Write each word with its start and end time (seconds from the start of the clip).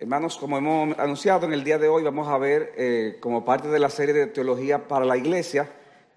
Hermanos, 0.00 0.38
como 0.38 0.58
hemos 0.58 0.96
anunciado 0.96 1.44
en 1.44 1.52
el 1.52 1.64
día 1.64 1.76
de 1.76 1.88
hoy, 1.88 2.04
vamos 2.04 2.28
a 2.28 2.38
ver 2.38 2.72
eh, 2.76 3.16
como 3.18 3.44
parte 3.44 3.66
de 3.66 3.80
la 3.80 3.90
serie 3.90 4.14
de 4.14 4.28
teología 4.28 4.86
para 4.86 5.04
la 5.04 5.16
iglesia 5.16 5.72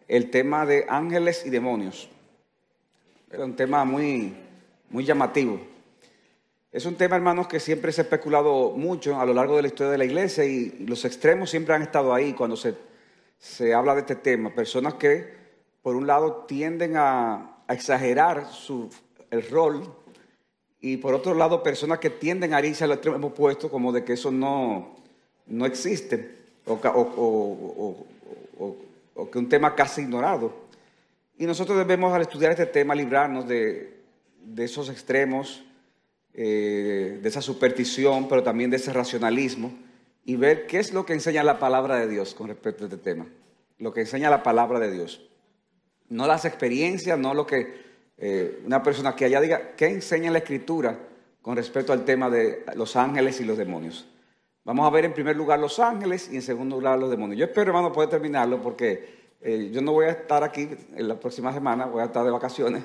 el 0.07 0.29
tema 0.29 0.67
de 0.67 0.85
ángeles 0.87 1.43
y 1.47 1.49
demonios. 1.49 2.07
Es 3.31 3.39
un 3.39 3.55
tema 3.55 3.83
muy, 3.83 4.35
muy 4.91 5.03
llamativo. 5.03 5.59
Es 6.71 6.85
un 6.85 6.93
tema, 6.93 7.15
hermanos, 7.15 7.47
que 7.47 7.59
siempre 7.59 7.91
se 7.91 8.01
ha 8.01 8.03
especulado 8.03 8.69
mucho 8.69 9.19
a 9.19 9.25
lo 9.25 9.33
largo 9.33 9.55
de 9.55 9.63
la 9.63 9.69
historia 9.69 9.93
de 9.93 9.97
la 9.97 10.05
iglesia 10.05 10.45
y 10.45 10.85
los 10.85 11.03
extremos 11.03 11.49
siempre 11.49 11.73
han 11.73 11.81
estado 11.81 12.13
ahí 12.13 12.33
cuando 12.33 12.55
se, 12.55 12.75
se 13.39 13.73
habla 13.73 13.95
de 13.95 14.01
este 14.01 14.15
tema. 14.15 14.53
Personas 14.53 14.93
que, 14.93 15.33
por 15.81 15.95
un 15.95 16.05
lado, 16.05 16.45
tienden 16.47 16.97
a, 16.97 17.63
a 17.65 17.73
exagerar 17.73 18.45
su, 18.45 18.91
el 19.31 19.49
rol 19.49 20.00
y 20.81 20.97
por 20.97 21.13
otro 21.13 21.35
lado, 21.35 21.61
personas 21.61 21.99
que 21.99 22.09
tienden 22.09 22.55
a 22.55 22.65
irse 22.65 22.83
al 22.83 22.91
extremo 22.93 23.27
opuesto, 23.27 23.69
como 23.69 23.91
de 23.91 24.03
que 24.03 24.13
eso 24.13 24.31
no, 24.31 24.95
no 25.45 25.67
existe, 25.67 26.39
o, 26.65 26.81
que 29.31 29.37
un 29.37 29.47
tema 29.47 29.75
casi 29.75 30.01
ignorado. 30.01 30.51
Y 31.37 31.45
nosotros 31.45 31.77
debemos, 31.77 32.11
al 32.11 32.23
estudiar 32.23 32.51
este 32.51 32.65
tema, 32.65 32.95
librarnos 32.95 33.47
de, 33.47 34.01
esos 34.57 34.89
extremos, 34.89 35.63
eh, 36.33 37.19
de 37.21 37.29
esa 37.29 37.43
superstición, 37.43 38.27
pero 38.27 38.41
también 38.41 38.71
de 38.71 38.77
ese 38.77 38.91
racionalismo, 38.91 39.71
y 40.25 40.35
ver 40.35 40.65
qué 40.65 40.79
es 40.79 40.93
lo 40.93 41.05
que 41.05 41.13
enseña 41.13 41.43
la 41.43 41.59
palabra 41.59 41.97
de 41.97 42.07
Dios 42.07 42.33
con 42.33 42.47
respecto 42.47 42.85
a 42.85 42.87
este 42.87 42.97
tema. 42.97 43.27
Lo 43.77 43.93
que 43.93 44.01
enseña 44.01 44.31
la 44.31 44.41
palabra 44.41 44.79
de 44.79 44.91
Dios. 44.91 45.27
No 46.09 46.25
las 46.25 46.45
experiencias, 46.45 47.19
no 47.19 47.35
lo 47.35 47.45
que 47.45 47.90
eh, 48.23 48.61
una 48.67 48.83
persona 48.83 49.15
que 49.15 49.25
allá 49.25 49.41
diga, 49.41 49.71
¿qué 49.75 49.87
enseña 49.87 50.29
la 50.29 50.37
Escritura 50.37 50.95
con 51.41 51.55
respecto 51.55 51.91
al 51.91 52.05
tema 52.05 52.29
de 52.29 52.63
los 52.75 52.95
ángeles 52.95 53.41
y 53.41 53.45
los 53.45 53.57
demonios? 53.57 54.07
Vamos 54.63 54.85
a 54.85 54.91
ver 54.91 55.05
en 55.05 55.13
primer 55.13 55.35
lugar 55.35 55.59
los 55.59 55.79
ángeles 55.79 56.29
y 56.31 56.35
en 56.35 56.43
segundo 56.43 56.75
lugar 56.75 56.99
los 56.99 57.09
demonios. 57.09 57.39
Yo 57.39 57.45
espero, 57.45 57.71
hermano, 57.71 57.91
poder 57.91 58.11
terminarlo 58.11 58.61
porque 58.61 59.31
eh, 59.41 59.71
yo 59.73 59.81
no 59.81 59.93
voy 59.93 60.05
a 60.05 60.11
estar 60.11 60.43
aquí 60.43 60.69
en 60.93 61.07
la 61.07 61.19
próxima 61.19 61.51
semana, 61.51 61.87
voy 61.87 62.03
a 62.03 62.05
estar 62.05 62.23
de 62.23 62.29
vacaciones 62.29 62.83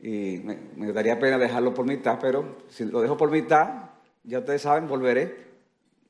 y 0.00 0.42
me, 0.74 0.92
daría 0.92 1.16
pena 1.16 1.38
dejarlo 1.38 1.72
por 1.72 1.86
mitad, 1.86 2.18
pero 2.20 2.56
si 2.68 2.84
lo 2.84 3.00
dejo 3.00 3.16
por 3.16 3.30
mitad, 3.30 3.90
ya 4.24 4.40
ustedes 4.40 4.62
saben, 4.62 4.88
volveré 4.88 5.36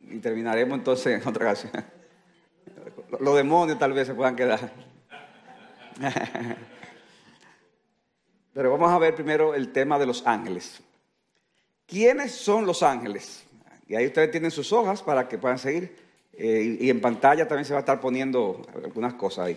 y 0.00 0.18
terminaremos 0.18 0.78
entonces 0.78 1.20
en 1.20 1.28
otra 1.28 1.44
ocasión. 1.44 1.72
Los 3.20 3.36
demonios 3.36 3.78
tal 3.78 3.92
vez 3.92 4.06
se 4.06 4.14
puedan 4.14 4.34
quedar. 4.34 4.72
Pero 8.52 8.70
vamos 8.70 8.90
a 8.90 8.98
ver 8.98 9.14
primero 9.14 9.54
el 9.54 9.72
tema 9.72 9.98
de 9.98 10.06
los 10.06 10.26
ángeles. 10.26 10.80
¿Quiénes 11.86 12.32
son 12.32 12.66
los 12.66 12.82
ángeles? 12.82 13.44
Y 13.88 13.94
ahí 13.94 14.06
ustedes 14.06 14.30
tienen 14.30 14.50
sus 14.50 14.72
hojas 14.72 15.02
para 15.02 15.28
que 15.28 15.38
puedan 15.38 15.58
seguir. 15.58 15.96
Eh, 16.34 16.78
y 16.80 16.90
en 16.90 17.00
pantalla 17.00 17.46
también 17.46 17.64
se 17.64 17.72
va 17.72 17.78
a 17.78 17.80
estar 17.80 18.00
poniendo 18.00 18.62
algunas 18.74 19.14
cosas 19.14 19.46
ahí. 19.46 19.56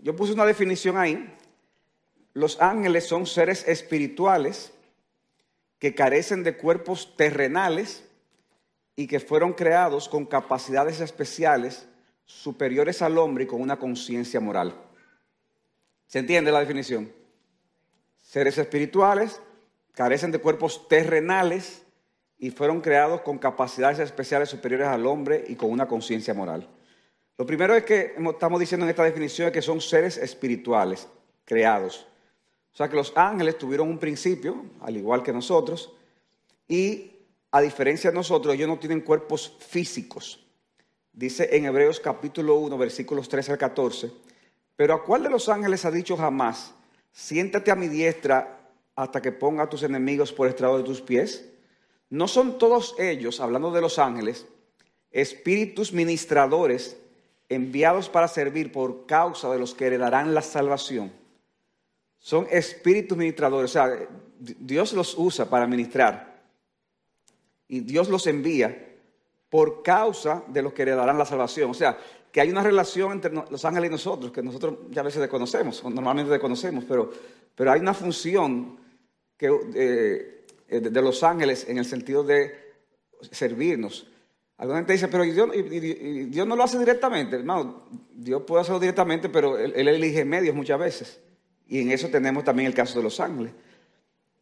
Yo 0.00 0.14
puse 0.14 0.32
una 0.32 0.46
definición 0.46 0.96
ahí. 0.96 1.34
Los 2.34 2.60
ángeles 2.60 3.06
son 3.06 3.26
seres 3.26 3.66
espirituales 3.66 4.72
que 5.78 5.94
carecen 5.94 6.42
de 6.42 6.56
cuerpos 6.56 7.14
terrenales 7.16 8.04
y 8.96 9.06
que 9.06 9.20
fueron 9.20 9.52
creados 9.52 10.08
con 10.08 10.26
capacidades 10.26 11.00
especiales 11.00 11.86
superiores 12.26 13.00
al 13.02 13.16
hombre 13.18 13.44
y 13.44 13.46
con 13.46 13.60
una 13.60 13.78
conciencia 13.78 14.40
moral. 14.40 14.74
¿Se 16.06 16.18
entiende 16.18 16.50
la 16.50 16.60
definición? 16.60 17.17
Seres 18.28 18.58
espirituales, 18.58 19.40
carecen 19.92 20.30
de 20.30 20.38
cuerpos 20.38 20.86
terrenales 20.86 21.82
y 22.38 22.50
fueron 22.50 22.82
creados 22.82 23.22
con 23.22 23.38
capacidades 23.38 24.00
especiales 24.00 24.50
superiores 24.50 24.86
al 24.86 25.06
hombre 25.06 25.46
y 25.48 25.54
con 25.54 25.70
una 25.70 25.88
conciencia 25.88 26.34
moral. 26.34 26.68
Lo 27.38 27.46
primero 27.46 27.74
es 27.74 27.84
que 27.84 28.14
estamos 28.18 28.60
diciendo 28.60 28.84
en 28.84 28.90
esta 28.90 29.04
definición 29.04 29.50
que 29.50 29.62
son 29.62 29.80
seres 29.80 30.18
espirituales 30.18 31.08
creados. 31.46 32.06
O 32.74 32.76
sea 32.76 32.90
que 32.90 32.96
los 32.96 33.14
ángeles 33.16 33.56
tuvieron 33.56 33.88
un 33.88 33.98
principio, 33.98 34.62
al 34.82 34.98
igual 34.98 35.22
que 35.22 35.32
nosotros, 35.32 35.94
y 36.68 37.12
a 37.50 37.62
diferencia 37.62 38.10
de 38.10 38.16
nosotros, 38.16 38.54
ellos 38.54 38.68
no 38.68 38.78
tienen 38.78 39.00
cuerpos 39.00 39.56
físicos. 39.58 40.46
Dice 41.14 41.56
en 41.56 41.64
Hebreos 41.64 41.98
capítulo 41.98 42.56
1, 42.56 42.76
versículos 42.76 43.26
13 43.26 43.52
al 43.52 43.58
14, 43.58 44.12
pero 44.76 44.92
¿a 44.92 45.02
cuál 45.02 45.22
de 45.22 45.30
los 45.30 45.48
ángeles 45.48 45.86
ha 45.86 45.90
dicho 45.90 46.14
jamás? 46.14 46.74
Siéntate 47.12 47.70
a 47.70 47.76
mi 47.76 47.88
diestra 47.88 48.58
hasta 48.94 49.22
que 49.22 49.32
ponga 49.32 49.64
a 49.64 49.68
tus 49.68 49.82
enemigos 49.82 50.32
por 50.32 50.48
estrado 50.48 50.78
de 50.78 50.84
tus 50.84 51.00
pies. 51.00 51.48
¿No 52.10 52.26
son 52.26 52.58
todos 52.58 52.96
ellos, 52.98 53.40
hablando 53.40 53.70
de 53.70 53.80
los 53.80 53.98
ángeles, 53.98 54.46
espíritus 55.10 55.92
ministradores 55.92 56.96
enviados 57.48 58.08
para 58.08 58.28
servir 58.28 58.72
por 58.72 59.06
causa 59.06 59.50
de 59.50 59.58
los 59.58 59.74
que 59.74 59.86
heredarán 59.86 60.34
la 60.34 60.42
salvación? 60.42 61.12
Son 62.18 62.46
espíritus 62.50 63.16
ministradores, 63.16 63.70
o 63.70 63.72
sea, 63.72 64.08
Dios 64.38 64.92
los 64.92 65.16
usa 65.16 65.48
para 65.48 65.66
ministrar 65.66 66.42
y 67.68 67.80
Dios 67.80 68.08
los 68.08 68.26
envía 68.26 68.96
por 69.50 69.82
causa 69.82 70.42
de 70.48 70.62
los 70.62 70.72
que 70.72 70.82
heredarán 70.82 71.18
la 71.18 71.24
salvación. 71.24 71.70
O 71.70 71.74
sea, 71.74 71.98
que 72.38 72.42
hay 72.42 72.50
una 72.50 72.62
relación 72.62 73.10
entre 73.10 73.32
los 73.32 73.64
ángeles 73.64 73.88
y 73.88 73.90
nosotros, 73.90 74.30
que 74.30 74.44
nosotros 74.44 74.76
ya 74.90 75.00
a 75.00 75.04
veces 75.04 75.20
desconocemos, 75.20 75.84
o 75.84 75.90
normalmente 75.90 76.30
desconocemos, 76.30 76.84
pero, 76.86 77.10
pero 77.52 77.72
hay 77.72 77.80
una 77.80 77.92
función 77.92 78.78
que, 79.36 79.50
eh, 79.74 80.44
eh, 80.68 80.78
de, 80.80 81.02
los 81.02 81.24
ángeles 81.24 81.68
en 81.68 81.78
el 81.78 81.84
sentido 81.84 82.22
de 82.22 82.54
servirnos. 83.32 84.06
Alguna 84.56 84.78
gente 84.78 84.92
dice, 84.92 85.08
pero 85.08 85.24
Dios, 85.24 86.46
no 86.46 86.54
lo 86.54 86.62
hace 86.62 86.78
directamente. 86.78 87.34
Hermano, 87.34 87.88
Dios 88.14 88.44
puede 88.46 88.60
hacerlo 88.60 88.78
directamente, 88.78 89.28
pero 89.28 89.58
él, 89.58 89.72
él 89.74 89.88
elige 89.88 90.24
medios 90.24 90.54
muchas 90.54 90.78
veces. 90.78 91.20
Y 91.66 91.80
en 91.80 91.90
eso 91.90 92.06
tenemos 92.06 92.44
también 92.44 92.68
el 92.68 92.74
caso 92.74 93.00
de 93.00 93.02
los 93.02 93.18
ángeles. 93.18 93.50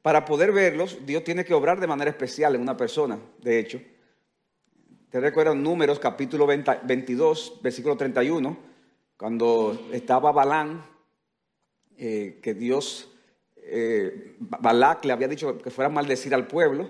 Para 0.03 0.27
poder 0.27 0.53
verlos, 0.53 0.99
Dios 1.07 1.25
tiene 1.25 1.47
que 1.47 1.55
obrar 1.55 1.81
de 1.81 1.87
manera 1.87 2.11
especial 2.11 2.57
en 2.57 2.61
una 2.61 2.77
persona, 2.77 3.19
de 3.41 3.59
hecho. 3.59 3.81
¿Te 5.17 5.21
recuerdan 5.23 5.63
Números 5.63 5.99
capítulo 5.99 6.47
22, 6.47 7.61
versículo 7.63 7.97
31? 7.97 8.55
Cuando 9.17 9.89
estaba 9.91 10.31
Balán, 10.31 10.85
eh, 11.97 12.39
que 12.43 12.53
Dios, 12.53 13.09
eh, 13.57 14.37
Balac 14.39 15.07
le 15.07 15.15
había 15.15 15.27
dicho 15.27 15.57
que 15.57 15.71
fuera 15.71 15.89
a 15.89 15.91
maldecir 15.91 16.35
al 16.35 16.47
pueblo. 16.47 16.83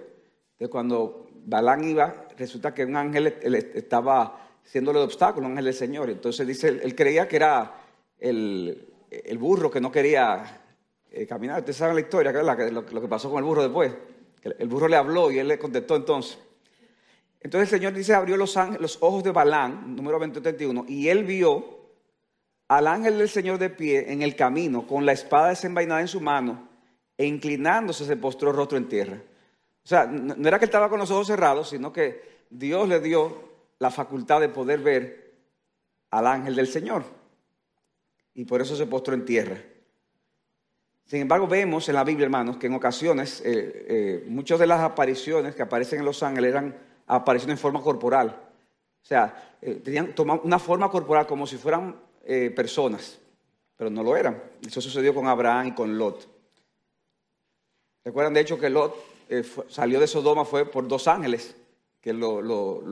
Entonces 0.55 0.71
cuando 0.71 1.29
Balán 1.45 1.85
iba, 1.85 2.27
resulta 2.37 2.75
que 2.75 2.85
un 2.85 2.97
ángel 2.97 3.29
estaba 3.29 4.49
siéndole 4.65 4.99
de 4.99 5.05
obstáculo, 5.05 5.47
un 5.47 5.53
ángel 5.53 5.67
del 5.67 5.75
Señor. 5.75 6.11
Entonces 6.11 6.45
dice, 6.49 6.67
él, 6.67 6.97
creía 6.97 7.29
que 7.29 7.37
era 7.37 7.81
el, 8.19 8.89
burro 9.39 9.71
que 9.71 9.81
no 9.81 9.93
quería 9.93 10.65
eh, 11.13 11.29
caminar. 11.29 11.61
Ustedes 11.61 11.77
saben 11.77 11.95
la 11.95 12.01
historia, 12.01 12.33
lo, 12.33 12.85
que 12.85 13.09
pasó 13.09 13.31
con 13.31 13.39
el 13.39 13.45
burro 13.45 13.63
después. 13.63 13.95
El 14.43 14.67
burro 14.67 14.89
le 14.89 14.97
habló 14.97 15.31
y 15.31 15.39
él 15.39 15.47
le 15.47 15.61
contestó 15.61 15.95
entonces. 15.95 16.41
Entonces 17.41 17.73
el 17.73 17.79
Señor 17.79 17.93
dice, 17.93 18.15
abrió 18.15 18.37
los, 18.37 18.57
ojos 19.01 19.23
de 19.23 19.31
Balán, 19.31 19.95
número 19.95 20.19
2031, 20.19 20.87
y 20.89 21.09
él 21.09 21.25
vio 21.25 21.77
al 22.69 22.87
ángel 22.87 23.19
del 23.19 23.29
Señor 23.29 23.59
de 23.59 23.71
pie 23.71 24.13
en 24.13 24.23
el 24.23 24.35
camino, 24.35 24.87
con 24.87 25.07
la 25.07 25.13
espada 25.13 25.49
desenvainada 25.49 26.01
en 26.01 26.09
su 26.09 26.21
mano, 26.21 26.69
e 27.17 27.27
inclinándose 27.27 28.05
se 28.05 28.17
postró 28.17 28.53
rostro 28.53 28.77
en 28.77 28.89
tierra. 28.89 29.17
O 29.85 29.89
sea, 29.89 30.07
no 30.07 30.49
era 30.49 30.59
que 30.59 30.65
él 30.65 30.71
estaba 30.71 30.89
con 30.89 30.99
los 30.99 31.11
ojos 31.11 31.29
cerrados, 31.29 31.71
sino 31.71 31.93
que 31.93 32.45
Dios 32.51 32.89
le 32.89 33.01
dio 33.01 33.47
la 33.79 33.91
facultad 33.91 34.41
de 34.41 34.49
poder 34.49 34.81
ver 34.81 35.35
al 36.11 36.27
ángel 36.27 36.57
del 36.57 36.67
Señor. 36.67 37.05
Y 38.35 38.45
por 38.45 38.61
eso 38.61 38.77
se 38.77 38.87
postró 38.87 39.15
en 39.15 39.25
tierra. 39.25 39.59
Sin 41.07 41.21
embargo, 41.21 41.47
vemos 41.47 41.89
en 41.89 41.95
la 41.95 42.03
Biblia, 42.03 42.25
hermanos, 42.25 42.57
que 42.57 42.67
en 42.67 42.75
ocasiones 42.75 43.41
eh, 43.45 43.87
eh, 43.89 44.25
muchas 44.29 44.59
de 44.59 44.67
las 44.67 44.81
apariciones 44.81 45.55
que 45.55 45.63
aparecen 45.63 46.01
en 46.01 46.05
los 46.05 46.23
ángeles 46.25 46.51
eran 46.51 46.77
apareciendo 47.07 47.53
en 47.53 47.59
forma 47.59 47.81
corporal. 47.83 48.29
O 49.03 49.07
sea, 49.07 49.57
eh, 49.63 49.77
tenían 49.77 50.15
una 50.43 50.59
forma 50.59 50.91
corporal 50.91 51.27
como 51.27 51.47
si 51.47 51.57
fueran 51.57 51.97
eh, 52.25 52.51
personas, 52.51 53.19
pero 53.77 53.89
no 53.89 54.03
lo 54.03 54.17
eran. 54.17 54.43
Eso 54.67 54.81
sucedió 54.81 55.15
con 55.15 55.27
Abraham 55.27 55.69
y 55.69 55.73
con 55.73 55.97
Lot. 55.97 56.27
¿Recuerdan 58.05 58.35
de 58.35 58.41
hecho 58.41 58.59
que 58.59 58.71
Lot 58.71 58.95
eh, 59.29 59.45
salió 59.69 60.01
de 60.01 60.07
Sodoma 60.07 60.45
fue 60.45 60.65
por 60.65 60.87
dos 60.87 61.09
ángeles 61.09 61.57
que 62.01 62.13
lo, 62.13 62.41
lo, 62.43 62.83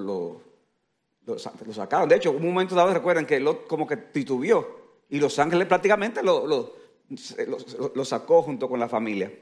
lo, 1.27 1.39
sacaron? 1.73 2.09
De 2.09 2.17
hecho, 2.17 2.33
un 2.33 2.45
momento 2.45 2.75
dado 2.75 2.93
recuerdan 2.95 3.27
que 3.27 3.41
Lot 3.41 3.67
como 3.67 3.87
que 3.87 3.97
titubió 3.97 4.85
y 5.09 5.19
los 5.19 5.39
ángeles 5.39 5.67
prácticamente 5.67 6.23
lo, 6.23 6.47
lo 6.47 8.05
sacó 8.05 8.43
junto 8.43 8.69
con 8.69 8.79
la 8.79 8.89
familia. 8.89 9.33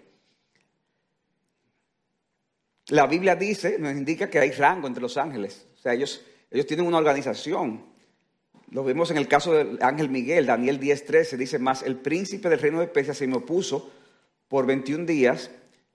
La 2.93 3.06
Biblia 3.06 3.35
dice, 3.35 3.79
nos 3.79 3.93
indica 3.93 4.29
que 4.29 4.39
hay 4.39 4.50
rango 4.50 4.87
entre 4.87 5.00
los 5.00 5.17
ángeles. 5.17 5.65
O 5.77 5.79
sea, 5.79 5.94
ellos, 5.94 6.21
ellos 6.50 6.67
tienen 6.67 6.85
una 6.85 6.99
organización. 6.99 7.87
Lo 8.69 8.85
vemos 8.85 9.11
en 9.11 9.17
el 9.17 9.27
caso 9.27 9.55
del 9.55 9.79
ángel 9.81 10.11
Miguel, 10.11 10.44
Daniel 10.44 10.79
10:13, 10.79 11.39
dice 11.39 11.59
más, 11.59 11.83
el 11.83 11.97
príncipe 11.97 12.50
del 12.50 12.59
reino 12.59 12.81
de 12.81 12.89
Persia 12.89 13.15
se 13.15 13.27
me 13.27 13.37
opuso 13.37 13.91
por 14.47 14.67
21 14.67 15.06
días, 15.06 15.50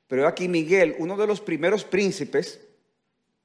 pero 0.08 0.28
aquí 0.28 0.48
Miguel, 0.48 0.96
uno 0.98 1.16
de 1.18 1.28
los 1.28 1.40
primeros 1.40 1.84
príncipes 1.84 2.62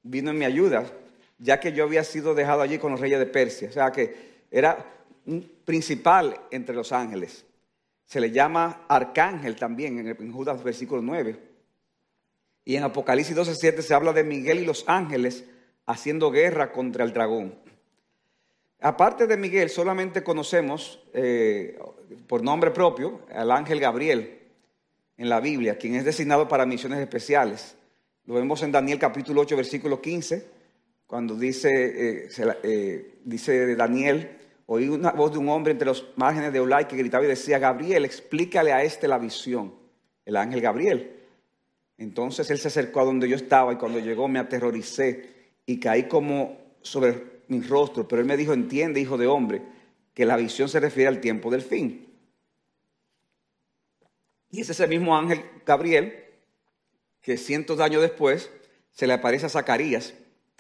vino 0.03 0.31
en 0.31 0.39
mi 0.39 0.47
ayuda, 0.47 0.91
ya 1.37 1.61
que 1.61 1.75
yo 1.75 1.85
había 1.85 2.05
sido 2.05 2.35
dejado 2.35 2.63
allí 2.63 2.79
con 2.79 2.93
los 2.93 3.01
reyes 3.01 3.19
de 3.19 3.27
Persia. 3.27 3.69
O 3.69 3.73
sea 3.73 3.93
que 3.93 4.47
era 4.51 4.83
un 5.27 5.47
principal 5.67 6.41
entre 6.51 6.75
los 6.75 6.91
ángeles. 6.91 7.45
Se 8.07 8.19
le 8.19 8.31
llama 8.31 8.87
arcángel 8.89 9.57
también 9.57 9.99
en, 9.99 10.33
Judas 10.33 10.65
versículo 10.65 11.03
9. 11.03 11.52
Y 12.65 12.77
en 12.77 12.85
Apocalipsis 12.85 13.37
12.7 13.37 13.81
se 13.81 13.95
habla 13.95 14.13
de 14.13 14.25
Miguel 14.25 14.61
y 14.61 14.65
los 14.65 14.85
ángeles 14.87 15.45
haciendo 15.87 16.31
guerra 16.31 16.73
contra 16.73 17.05
el 17.05 17.13
dragón. 17.13 17.55
Aparte 18.81 19.27
de 19.27 19.37
Miguel, 19.37 19.71
solamente 19.71 20.25
conocemos 20.25 21.01
eh, 21.13 21.79
por 22.27 22.43
nombre 22.43 22.71
propio 22.73 23.21
al 23.33 23.51
ángel 23.53 23.79
Gabriel 23.79 24.41
en 25.17 25.29
la 25.29 25.41
Biblia, 25.41 25.79
quien 25.79 25.95
es 25.95 26.05
designado 26.05 26.49
para 26.49 26.67
misiones 26.67 26.99
especiales. 26.99 27.77
Lo 28.27 28.35
vemos 28.35 28.63
en 28.63 28.73
Daniel 28.73 28.99
capítulo 28.99 29.43
8, 29.43 29.57
versículo 29.57 30.01
15, 30.01 30.47
cuando 31.07 31.37
dice, 31.37 31.71
eh, 31.71 32.29
eh, 32.65 33.19
dice 33.25 33.77
Daniel, 33.77 34.37
oí 34.67 34.89
una 34.89 35.13
voz 35.13 35.33
de 35.33 35.39
un 35.39 35.49
hombre 35.49 35.73
entre 35.73 35.87
los 35.87 36.09
márgenes 36.17 36.53
de 36.53 36.59
Olay 36.59 36.87
que 36.87 36.97
gritaba 36.97 37.25
y 37.25 37.29
decía, 37.29 37.61
Gabriel, 37.61 38.05
explícale 38.05 38.73
a 38.73 38.83
este 38.83 39.07
la 39.07 39.19
visión, 39.19 39.75
el 40.25 40.37
ángel 40.37 40.61
Gabriel. 40.61 41.22
Entonces 42.03 42.51
él 42.51 42.59
se 42.59 42.67
acercó 42.67 43.01
a 43.01 43.05
donde 43.05 43.29
yo 43.29 43.37
estaba 43.37 43.73
y 43.73 43.77
cuando 43.77 44.01
llegó 44.01 44.27
me 44.27 44.41
aterroricé 44.41 45.53
y 45.65 45.79
caí 45.79 46.09
como 46.09 46.59
sobre 46.83 47.43
mi 47.47 47.61
rostro, 47.61 48.09
pero 48.09 48.21
él 48.21 48.27
me 48.27 48.37
dijo, 48.37 48.53
entiende, 48.53 49.01
hijo 49.01 49.17
de 49.17 49.29
hombre, 49.29 49.63
que 50.13 50.27
la 50.27 50.37
visión 50.37 50.69
se 50.69 50.81
refiere 50.81 51.07
al 51.07 51.21
tiempo 51.21 51.49
del 51.49 51.63
fin. 51.63 52.13
Y 54.51 54.63
es 54.63 54.71
ese 54.71 54.89
mismo 54.89 55.17
ángel 55.17 55.45
Gabriel 55.65 56.25
que 57.21 57.37
cientos 57.37 57.79
de 57.79 57.85
años 57.85 58.03
después 58.03 58.51
se 58.91 59.07
le 59.07 59.13
aparece 59.13 59.47
a 59.47 59.49
Zacarías 59.49 60.13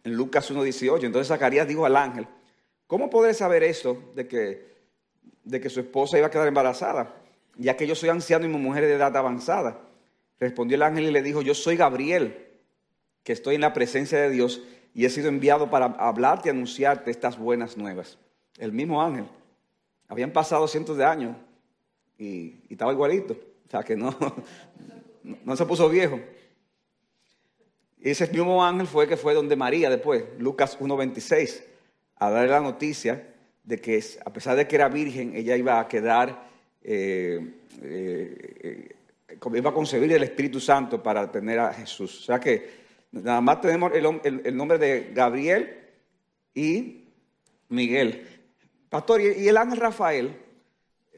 en 0.05 0.15
Lucas 0.15 0.49
1.18. 0.49 1.05
Entonces 1.05 1.27
Zacarías 1.27 1.67
dijo 1.67 1.85
al 1.85 1.97
ángel, 1.97 2.29
¿cómo 2.87 3.11
podré 3.11 3.35
saber 3.35 3.65
eso 3.65 4.01
de 4.15 4.29
que, 4.29 4.77
de 5.43 5.61
que 5.61 5.69
su 5.69 5.81
esposa 5.81 6.19
iba 6.19 6.29
a 6.29 6.31
quedar 6.31 6.47
embarazada? 6.47 7.17
Ya 7.57 7.77
que 7.77 7.89
yo 7.89 7.97
soy 7.97 8.11
anciano 8.11 8.47
y 8.47 8.49
mi 8.49 8.59
mujer 8.59 8.87
de 8.87 8.95
edad 8.95 9.17
avanzada. 9.17 9.89
Respondió 10.39 10.77
el 10.77 10.83
ángel 10.83 11.05
y 11.05 11.11
le 11.11 11.23
dijo, 11.23 11.43
yo 11.43 11.55
soy 11.55 11.77
Gabriel, 11.77 12.49
que 13.23 13.33
estoy 13.33 13.55
en 13.55 13.61
la 13.61 13.73
presencia 13.73 14.21
de 14.21 14.31
Dios 14.31 14.63
y 14.95 15.05
he 15.05 15.11
sido 15.11 15.29
enviado 15.29 15.71
para 15.71 15.87
hablarte 15.87 16.49
y 16.49 16.51
anunciarte 16.51 17.11
estas 17.11 17.39
buenas 17.39 17.77
nuevas. 17.77 18.19
El 18.59 18.73
mismo 18.73 19.03
ángel. 19.03 19.27
Habían 20.09 20.33
pasado 20.33 20.69
cientos 20.69 20.97
de 20.97 21.05
años 21.05 21.37
y, 22.19 22.55
estaba 22.69 22.93
igualito. 22.93 23.35
O 23.67 23.71
sea 23.71 23.83
que 23.83 23.97
no, 23.97 24.15
no 25.23 25.57
se 25.57 25.65
puso 25.65 25.89
viejo. 25.89 26.21
Y 28.01 28.11
ese 28.11 28.27
mismo 28.27 28.65
ángel 28.65 28.87
fue 28.87 29.07
que 29.07 29.17
fue 29.17 29.33
donde 29.33 29.55
María 29.55 29.89
después, 29.89 30.25
Lucas 30.39 30.79
1.26, 30.81 31.63
a 32.17 32.31
darle 32.31 32.51
la 32.51 32.61
noticia 32.61 33.33
de 33.63 33.81
que 33.81 34.03
a 34.25 34.33
pesar 34.33 34.57
de 34.57 34.67
que 34.67 34.75
era 34.75 34.89
virgen, 34.89 35.37
ella 35.37 35.57
iba 35.57 35.79
a 35.79 35.87
quedar, 35.87 36.49
eh, 36.83 37.55
eh, 37.81 38.57
eh, 38.61 38.97
iba 39.55 39.71
a 39.71 39.75
concebir 39.75 40.13
el 40.13 40.23
Espíritu 40.23 40.61
Santo 40.61 41.03
para 41.03 41.31
tener 41.31 41.59
a 41.59 41.73
Jesús. 41.73 42.21
O 42.21 42.23
sea 42.23 42.41
que 42.41 42.83
Nada 43.13 43.43
más 43.43 43.61
tenemos 43.61 43.93
el, 43.93 44.57
nombre 44.57 44.79
de 44.79 45.13
Gabriel 45.13 45.79
y 46.55 47.05
Miguel. 47.69 48.27
Pastor, 48.89 49.21
y, 49.21 49.47
el 49.49 49.57
ángel 49.59 49.79
Rafael, 49.79 50.35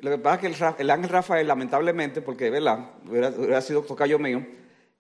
lo 0.01 0.11
que 0.11 0.19
pasa 0.19 0.49
es 0.49 0.59
que 0.75 0.83
el, 0.83 0.91
ángel 0.91 1.09
Rafael, 1.09 1.47
lamentablemente, 1.47 2.21
porque 2.21 2.51
¿verdad? 2.51 2.91
Hubiera, 3.07 3.61
sido 3.61 3.83
tocayo 3.83 4.19
mío, 4.19 4.45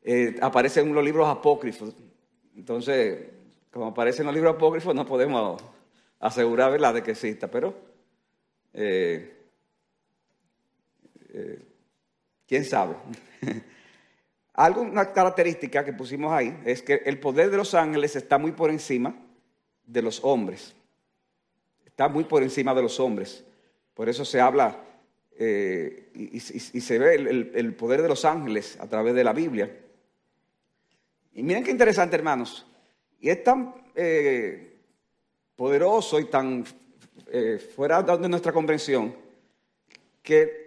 eh, 0.02 0.36
aparece 0.40 0.80
en 0.80 0.94
los 0.94 1.04
libros 1.04 1.28
apócrifos. 1.28 1.92
Entonces, 2.56 3.26
como 3.72 3.88
aparece 3.88 4.22
en 4.22 4.26
los 4.26 4.34
libros 4.34 4.54
apócrifos, 4.54 4.94
no 4.94 5.04
podemos 5.04 5.60
asegurar 6.20 6.70
¿verdad? 6.70 6.94
de 6.94 7.02
que 7.02 7.10
exista, 7.10 7.50
pero 7.50 7.74
eh, 8.72 9.36
eh, 11.30 11.58
quién 12.46 12.64
sabe. 12.64 12.94
Algo, 14.54 14.82
una 14.82 15.12
característica 15.12 15.84
que 15.84 15.92
pusimos 15.92 16.32
ahí 16.32 16.56
es 16.64 16.82
que 16.82 17.02
el 17.04 17.18
poder 17.18 17.50
de 17.50 17.56
los 17.56 17.74
ángeles 17.74 18.14
está 18.14 18.38
muy 18.38 18.52
por 18.52 18.70
encima 18.70 19.14
de 19.84 20.02
los 20.02 20.22
hombres. 20.22 20.74
Está 21.84 22.08
muy 22.08 22.24
por 22.24 22.42
encima 22.42 22.72
de 22.74 22.82
los 22.82 23.00
hombres. 23.00 23.44
Por 23.94 24.08
eso 24.08 24.24
se 24.24 24.40
habla 24.40 24.78
eh, 25.36 26.10
y, 26.14 26.38
se 26.38 26.98
ve 26.98 27.14
el, 27.16 27.74
poder 27.74 28.02
de 28.02 28.08
los 28.08 28.24
ángeles 28.24 28.78
a 28.80 28.86
través 28.86 29.14
de 29.14 29.24
la 29.24 29.32
Biblia. 29.32 29.70
Y 31.34 31.42
miren 31.42 31.64
qué 31.64 31.72
interesante, 31.72 32.14
hermanos. 32.14 32.64
Y 33.20 33.30
es 33.30 33.42
tan 33.42 33.74
eh, 33.96 34.76
poderoso 35.56 36.20
y 36.20 36.26
tan 36.26 36.64
eh, 37.26 37.58
fuera 37.74 38.02
de 38.02 38.28
nuestra 38.28 38.52
comprensión 38.52 39.14
que 40.22 40.63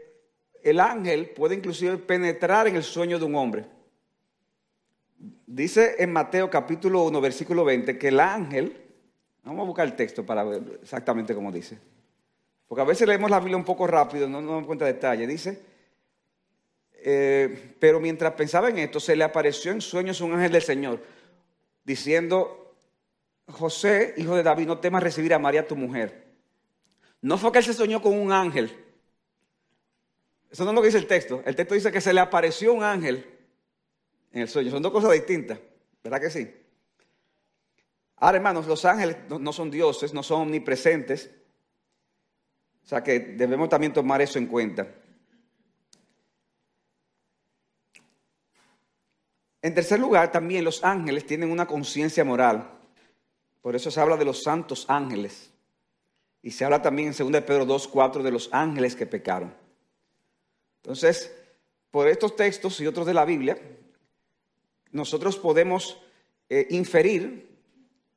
el 0.69 0.81
ángel 0.81 1.29
puede 1.29 1.55
inclusive 1.55 1.97
penetrar 1.97 2.67
en 2.67 2.75
el 2.75 2.83
sueño 2.83 3.17
de 3.17 3.25
un 3.25 3.35
hombre. 3.35 3.65
Dice 5.45 5.95
en 5.99 6.11
Mateo 6.11 6.49
capítulo 6.49 7.03
1, 7.03 7.21
versículo 7.21 7.63
20, 7.63 7.97
que 7.97 8.09
el 8.09 8.19
ángel, 8.19 8.75
vamos 9.43 9.63
a 9.63 9.67
buscar 9.67 9.87
el 9.87 9.95
texto 9.95 10.25
para 10.25 10.43
ver 10.43 10.79
exactamente 10.81 11.33
cómo 11.33 11.53
dice, 11.53 11.79
porque 12.67 12.81
a 12.81 12.85
veces 12.85 13.07
leemos 13.07 13.31
la 13.31 13.39
Biblia 13.39 13.55
un 13.55 13.63
poco 13.63 13.87
rápido, 13.87 14.27
no 14.27 14.41
nos 14.41 14.49
damos 14.49 14.67
cuenta 14.67 14.83
de 14.83 14.93
detalle. 14.93 15.25
Dice, 15.25 15.61
eh, 16.95 17.75
pero 17.79 18.01
mientras 18.01 18.33
pensaba 18.33 18.69
en 18.69 18.79
esto, 18.79 18.99
se 18.99 19.15
le 19.15 19.23
apareció 19.23 19.71
en 19.71 19.79
sueños 19.79 20.19
un 20.19 20.33
ángel 20.33 20.51
del 20.51 20.63
Señor, 20.63 21.01
diciendo, 21.85 22.75
José, 23.49 24.15
hijo 24.17 24.35
de 24.35 24.43
David, 24.43 24.67
no 24.67 24.79
temas 24.79 25.01
recibir 25.01 25.33
a 25.33 25.39
María 25.39 25.65
tu 25.65 25.77
mujer. 25.77 26.25
No 27.21 27.37
fue 27.37 27.53
que 27.53 27.59
él 27.59 27.63
se 27.63 27.73
soñó 27.73 28.01
con 28.01 28.13
un 28.13 28.33
ángel. 28.33 28.86
Eso 30.49 30.63
no 30.63 30.71
es 30.71 30.75
lo 30.75 30.81
que 30.81 30.87
dice 30.87 30.97
el 30.97 31.07
texto. 31.07 31.41
El 31.45 31.55
texto 31.55 31.75
dice 31.75 31.91
que 31.91 32.01
se 32.01 32.13
le 32.13 32.19
apareció 32.19 32.73
un 32.73 32.83
ángel 32.83 33.25
en 34.31 34.41
el 34.41 34.49
sueño. 34.49 34.71
Son 34.71 34.81
dos 34.81 34.91
cosas 34.91 35.11
distintas, 35.11 35.59
¿verdad 36.03 36.21
que 36.21 36.29
sí? 36.29 36.49
Ahora, 38.17 38.37
hermanos, 38.37 38.65
los 38.65 38.83
ángeles 38.85 39.17
no 39.29 39.53
son 39.53 39.69
dioses, 39.69 40.13
no 40.13 40.23
son 40.23 40.41
omnipresentes. 40.41 41.29
O 42.83 42.87
sea 42.87 43.03
que 43.03 43.19
debemos 43.19 43.69
también 43.69 43.93
tomar 43.93 44.21
eso 44.21 44.39
en 44.39 44.47
cuenta. 44.47 44.87
En 49.61 49.73
tercer 49.75 49.99
lugar, 49.99 50.31
también 50.31 50.63
los 50.63 50.83
ángeles 50.83 51.25
tienen 51.25 51.51
una 51.51 51.67
conciencia 51.67 52.23
moral. 52.23 52.71
Por 53.61 53.75
eso 53.75 53.91
se 53.91 53.99
habla 53.99 54.15
de 54.15 54.23
los 54.23 54.41
santos 54.41 54.85
ángeles. 54.87 55.51
Y 56.41 56.51
se 56.51 56.63
habla 56.63 56.81
también 56.81 57.09
en 57.09 57.31
2 57.31 57.43
Pedro 57.43 57.65
2, 57.65 57.87
4 57.89 58.23
de 58.23 58.31
los 58.31 58.49
ángeles 58.53 58.95
que 58.95 59.05
pecaron. 59.05 59.53
Entonces, 60.87 61.35
por 61.91 62.07
estos 62.07 62.37
textos 62.37 62.79
y 62.79 62.87
otros 62.87 63.05
de 63.05 63.13
la 63.13 63.25
Biblia, 63.25 63.59
nosotros 64.93 65.35
podemos 65.35 65.97
eh, 66.47 66.65
inferir 66.69 67.45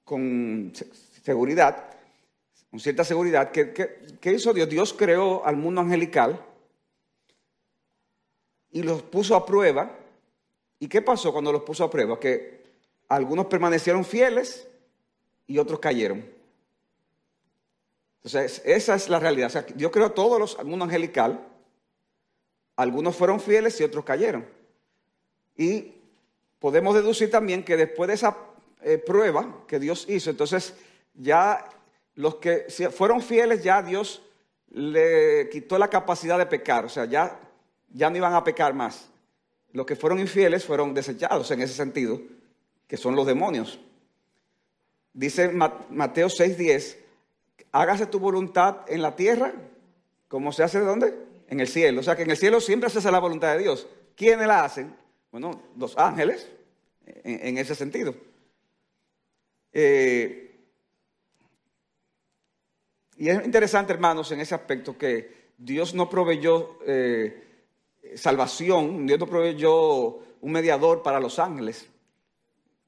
con 0.05 0.73
seguridad, 1.25 1.99
con 2.71 2.79
cierta 2.79 3.03
seguridad, 3.03 3.51
que, 3.51 3.99
hizo 4.23 4.55
Dios. 4.55 4.69
Dios 4.69 4.93
creó 4.93 5.45
al 5.45 5.57
mundo 5.57 5.81
angelical 5.81 6.47
y 8.71 8.85
los 8.85 9.03
puso 9.03 9.35
a 9.35 9.45
prueba. 9.45 9.99
¿Y 10.79 10.87
qué 10.87 11.03
pasó 11.03 11.33
cuando 11.33 11.51
los 11.51 11.63
puso 11.63 11.83
a 11.83 11.91
prueba? 11.91 12.21
Que 12.21 12.63
algunos 13.09 13.47
permanecieron 13.47 14.05
fieles 14.05 14.69
y 15.49 15.59
otros 15.59 15.81
cayeron. 15.81 16.25
Entonces, 18.19 18.63
esa 18.65 18.95
es 18.95 19.09
la 19.09 19.19
realidad. 19.19 19.49
O 19.49 19.51
sea, 19.51 19.63
Dios 19.63 19.91
creó 19.91 20.13
todos 20.13 20.39
los, 20.39 20.57
al 20.57 20.67
mundo 20.67 20.85
angelical. 20.85 21.50
Algunos 22.81 23.15
fueron 23.15 23.41
fieles 23.41 23.79
y 23.79 23.85
otros 23.85 24.07
cayeron. 24.07 24.47
Y 25.55 25.93
podemos 26.59 26.95
deducir 26.95 27.31
también 27.31 27.63
que 27.63 27.77
después 27.77 28.09
de 28.09 28.15
esa 28.15 28.39
eh, 28.81 28.97
prueba 28.97 29.67
que 29.67 29.79
Dios 29.79 30.07
hizo, 30.09 30.31
entonces 30.31 30.73
ya 31.13 31.69
los 32.15 32.37
que 32.37 32.69
fueron 32.91 33.21
fieles, 33.21 33.63
ya 33.63 33.83
Dios 33.83 34.23
le 34.71 35.51
quitó 35.51 35.77
la 35.77 35.89
capacidad 35.89 36.39
de 36.39 36.47
pecar, 36.47 36.87
o 36.87 36.89
sea, 36.89 37.05
ya, 37.05 37.39
ya 37.93 38.09
no 38.09 38.17
iban 38.17 38.33
a 38.33 38.43
pecar 38.43 38.73
más. 38.73 39.11
Los 39.73 39.85
que 39.85 39.95
fueron 39.95 40.19
infieles 40.19 40.65
fueron 40.65 40.95
desechados 40.95 41.51
en 41.51 41.61
ese 41.61 41.75
sentido, 41.75 42.19
que 42.89 42.97
son 42.97 43.15
los 43.15 43.27
demonios. 43.27 43.79
Dice 45.13 45.51
Mateo 45.51 46.29
6:10, 46.29 46.97
hágase 47.73 48.07
tu 48.07 48.19
voluntad 48.19 48.79
en 48.89 49.03
la 49.03 49.17
tierra, 49.17 49.53
como 50.29 50.51
se 50.51 50.63
hace 50.63 50.81
de 50.81 50.87
dónde? 50.87 51.30
En 51.51 51.61
el 51.61 51.69
cielo. 51.69 52.01
O 52.01 52.03
sea 52.03 52.17
que 52.17 52.23
en 52.23 52.31
el 52.31 52.37
cielo 52.37 52.61
siempre 52.61 52.89
se 52.89 53.01
hace 53.01 53.11
la 53.11 53.19
voluntad 53.19 53.53
de 53.53 53.59
Dios. 53.59 53.87
¿Quiénes 54.17 54.47
la 54.47 54.65
hacen? 54.65 54.95
Bueno, 55.31 55.63
los 55.77 55.99
ángeles, 55.99 56.49
en, 57.05 57.59
ese 57.59 57.75
sentido. 57.75 58.15
Eh, 59.73 60.59
y 63.17 63.29
es 63.29 63.45
interesante, 63.45 63.93
hermanos, 63.93 64.33
en 64.33 64.41
ese 64.41 64.55
aspecto 64.55 64.97
que 64.97 65.51
Dios 65.59 65.93
no 65.93 66.09
proveyó 66.09 66.79
eh, 66.87 67.67
salvación, 68.15 69.07
Dios 69.07 69.19
no 69.19 69.27
proveyó 69.27 70.21
un 70.41 70.53
mediador 70.53 71.03
para 71.03 71.21
los 71.21 71.39
ángeles. 71.39 71.89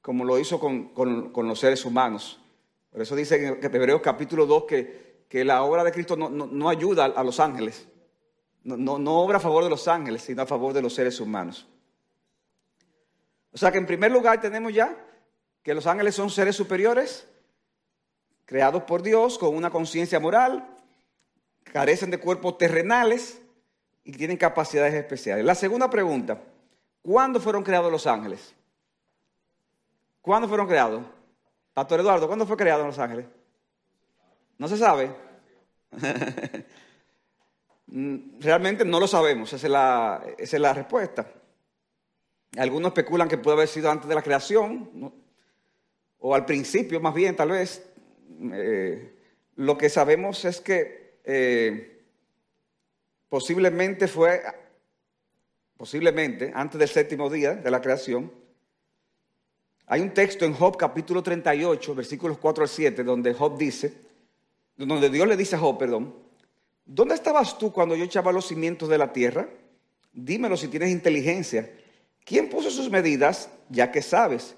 como 0.00 0.24
lo 0.24 0.38
hizo 0.38 0.58
con, 0.58 0.92
los 1.36 1.58
seres 1.58 1.84
humanos. 1.84 2.40
Por 2.90 3.02
eso 3.02 3.14
dice 3.14 3.36
en 3.46 3.58
Hebreos 3.62 4.00
capítulo 4.02 4.46
2 4.46 4.64
que, 4.64 5.24
que 5.28 5.44
la 5.44 5.62
obra 5.62 5.84
de 5.84 5.92
Cristo 5.92 6.16
no, 6.16 6.68
ayuda 6.68 7.04
a 7.04 7.22
los 7.22 7.38
ángeles. 7.38 7.86
No, 8.64 8.94
obra 9.20 9.38
a 9.38 9.40
favor 9.40 9.64
de 9.64 9.70
los 9.70 9.88
ángeles, 9.88 10.22
sino 10.22 10.42
a 10.42 10.46
favor 10.46 10.72
de 10.72 10.82
los 10.82 10.94
seres 10.94 11.18
humanos. 11.20 11.66
O 13.52 13.58
sea 13.58 13.72
que 13.72 13.78
en 13.78 13.86
primer 13.86 14.10
lugar 14.10 14.40
tenemos 14.40 14.72
ya 14.72 14.96
que 15.62 15.74
los 15.74 15.86
ángeles 15.86 16.14
son 16.14 16.30
seres 16.30 16.56
superiores, 16.56 17.26
creados 18.44 18.84
por 18.84 19.02
Dios 19.02 19.38
con 19.38 19.54
una 19.54 19.70
conciencia 19.70 20.20
moral, 20.20 20.66
carecen 21.64 22.10
de 22.10 22.18
cuerpos 22.18 22.58
terrenales 22.58 23.40
y 24.04 24.12
tienen 24.12 24.36
capacidades 24.36 24.94
especiales. 24.94 25.44
La 25.44 25.54
segunda 25.54 25.90
pregunta, 25.90 26.40
¿cuándo 27.02 27.40
fueron 27.40 27.62
creados 27.62 27.90
los 27.90 28.06
ángeles? 28.06 28.54
¿Cuándo 30.20 30.48
fueron 30.48 30.68
creados? 30.68 31.02
Pastor 31.74 32.00
Eduardo, 32.00 32.26
¿cuándo 32.26 32.46
fue 32.46 32.56
creado 32.56 32.86
los 32.86 32.98
ángeles? 32.98 33.26
¿No 34.58 34.68
se 34.68 34.76
sabe? 34.76 35.10
Mm, 37.94 38.40
realmente 38.40 38.86
no 38.86 38.98
lo 38.98 39.06
sabemos, 39.06 39.52
esa 39.52 39.66
es 39.66 39.70
la, 39.70 40.24
es 40.38 40.52
la 40.54 40.72
respuesta. 40.72 41.30
Algunos 42.56 42.88
especulan 42.88 43.28
que 43.28 43.36
puede 43.36 43.58
haber 43.58 43.68
sido 43.68 43.90
antes 43.90 44.08
de 44.08 44.14
la 44.14 44.22
creación, 44.22 45.12
o 46.18 46.34
al 46.34 46.46
principio 46.46 47.00
más 47.00 47.12
bien, 47.12 47.36
tal 47.36 47.50
vez. 47.50 47.86
Eh, 48.54 49.14
lo 49.56 49.76
que 49.76 49.90
sabemos 49.90 50.42
es 50.46 50.62
que 50.62 51.18
eh, 51.22 52.02
posiblemente 53.28 54.08
fue, 54.08 54.42
posiblemente, 55.76 56.50
antes 56.54 56.78
del 56.78 56.88
séptimo 56.88 57.28
día 57.28 57.56
de 57.56 57.70
la 57.70 57.82
creación, 57.82 58.32
hay 59.86 60.00
un 60.00 60.14
texto 60.14 60.46
en 60.46 60.54
Job 60.54 60.78
capítulo 60.78 61.22
38, 61.22 61.94
versículos 61.94 62.38
4 62.38 62.64
al 62.64 62.70
7, 62.70 63.04
donde 63.04 63.34
Job 63.34 63.58
dice, 63.58 63.92
donde 64.76 65.10
Dios 65.10 65.28
le 65.28 65.36
dice 65.36 65.56
a 65.56 65.58
Job, 65.58 65.76
perdón, 65.76 66.21
¿dónde 66.84 67.14
estabas 67.14 67.58
tú 67.58 67.72
cuando 67.72 67.96
yo 67.96 68.04
echaba 68.04 68.32
los 68.32 68.46
cimientos 68.46 68.88
de 68.88 68.98
la 68.98 69.12
tierra? 69.12 69.48
Dímelo 70.12 70.56
si 70.56 70.68
tienes 70.68 70.90
inteligencia. 70.90 71.70
¿Quién 72.24 72.48
puso 72.48 72.70
sus 72.70 72.90
medidas, 72.90 73.50
ya 73.68 73.90
que 73.90 74.02
sabes? 74.02 74.54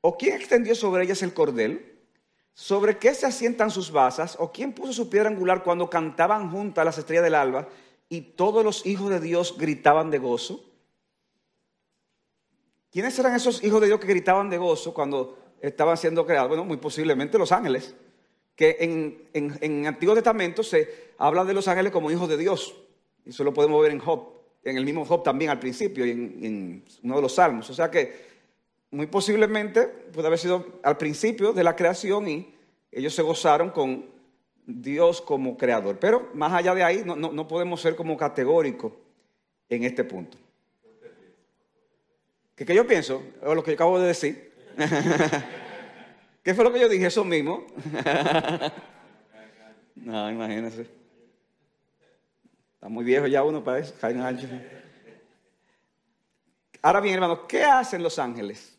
¿O 0.00 0.16
quién 0.16 0.36
extendió 0.36 0.74
sobre 0.74 1.04
ellas 1.04 1.22
el 1.22 1.34
cordel? 1.34 1.98
¿Sobre 2.54 2.98
qué 2.98 3.14
se 3.14 3.26
asientan 3.26 3.70
sus 3.70 3.90
basas? 3.90 4.36
¿O 4.38 4.52
quién 4.52 4.72
puso 4.72 4.92
su 4.92 5.08
piedra 5.08 5.28
angular 5.28 5.62
cuando 5.62 5.88
cantaban 5.88 6.50
juntas 6.50 6.84
las 6.84 6.98
estrellas 6.98 7.24
del 7.24 7.34
alba 7.34 7.68
y 8.08 8.20
todos 8.20 8.64
los 8.64 8.84
hijos 8.86 9.10
de 9.10 9.20
Dios 9.20 9.56
gritaban 9.56 10.10
de 10.10 10.18
gozo? 10.18 10.64
¿Quiénes 12.90 13.18
eran 13.18 13.34
esos 13.34 13.62
hijos 13.62 13.80
de 13.80 13.86
Dios 13.86 14.00
que 14.00 14.08
gritaban 14.08 14.50
de 14.50 14.58
gozo 14.58 14.92
cuando 14.92 15.38
estaban 15.60 15.96
siendo 15.96 16.26
creados? 16.26 16.48
Bueno, 16.48 16.64
muy 16.64 16.76
posiblemente 16.76 17.38
los 17.38 17.52
ángeles, 17.52 17.94
que 18.60 18.76
en, 18.78 19.16
en, 19.32 19.86
Antiguo 19.86 20.14
Testamento 20.14 20.62
se 20.62 21.12
habla 21.16 21.46
de 21.46 21.54
los 21.54 21.66
ángeles 21.66 21.90
como 21.90 22.10
hijos 22.10 22.28
de 22.28 22.36
Dios. 22.36 22.76
Y 23.24 23.30
eso 23.30 23.42
lo 23.42 23.54
podemos 23.54 23.82
ver 23.82 23.90
en 23.90 23.98
Job, 23.98 24.34
en 24.62 24.76
el 24.76 24.84
mismo 24.84 25.06
Job 25.06 25.22
también 25.22 25.50
al 25.50 25.58
principio 25.58 26.04
y 26.04 26.10
en, 26.10 26.38
en 26.42 26.84
uno 27.02 27.16
de 27.16 27.22
los 27.22 27.36
salmos. 27.36 27.70
O 27.70 27.72
sea 27.72 27.90
que 27.90 28.26
muy 28.90 29.06
posiblemente 29.06 29.86
puede 29.86 30.26
haber 30.26 30.38
sido 30.38 30.78
al 30.82 30.98
principio 30.98 31.54
de 31.54 31.64
la 31.64 31.74
creación 31.74 32.28
y 32.28 32.54
ellos 32.92 33.14
se 33.14 33.22
gozaron 33.22 33.70
con 33.70 34.04
Dios 34.66 35.22
como 35.22 35.56
creador. 35.56 35.98
Pero 35.98 36.28
más 36.34 36.52
allá 36.52 36.74
de 36.74 36.82
ahí, 36.82 37.02
no, 37.02 37.48
podemos 37.48 37.80
ser 37.80 37.96
como 37.96 38.14
categóricos 38.14 38.92
en 39.70 39.84
este 39.84 40.04
punto. 40.04 40.36
¿Qué, 42.54 42.66
¿Qué, 42.66 42.74
yo 42.74 42.86
pienso? 42.86 43.22
O 43.42 43.54
lo 43.54 43.64
que 43.64 43.72
acabo 43.72 43.98
de 43.98 44.08
decir. 44.08 44.52
¿Qué 46.42 46.54
fue 46.54 46.64
lo 46.64 46.72
que 46.72 46.80
yo 46.80 46.88
dije? 46.88 47.06
Eso 47.06 47.24
mismo. 47.24 47.66
no, 49.96 50.30
imagínense. 50.30 50.86
Está 52.74 52.88
muy 52.88 53.04
viejo 53.04 53.26
ya 53.26 53.44
uno 53.44 53.62
para 53.62 53.80
eso. 53.80 53.94
Ahora 56.82 57.00
bien, 57.00 57.14
hermanos, 57.14 57.40
¿qué 57.46 57.62
hacen 57.62 58.02
los 58.02 58.18
ángeles? 58.18 58.78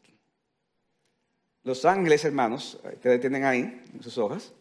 Los 1.64 1.86
ángeles, 1.86 2.26
hermanos, 2.26 2.80
ustedes 2.84 3.22
tienen 3.22 3.44
ahí 3.44 3.82
en 3.94 4.02
sus 4.02 4.18
hojas, 4.18 4.52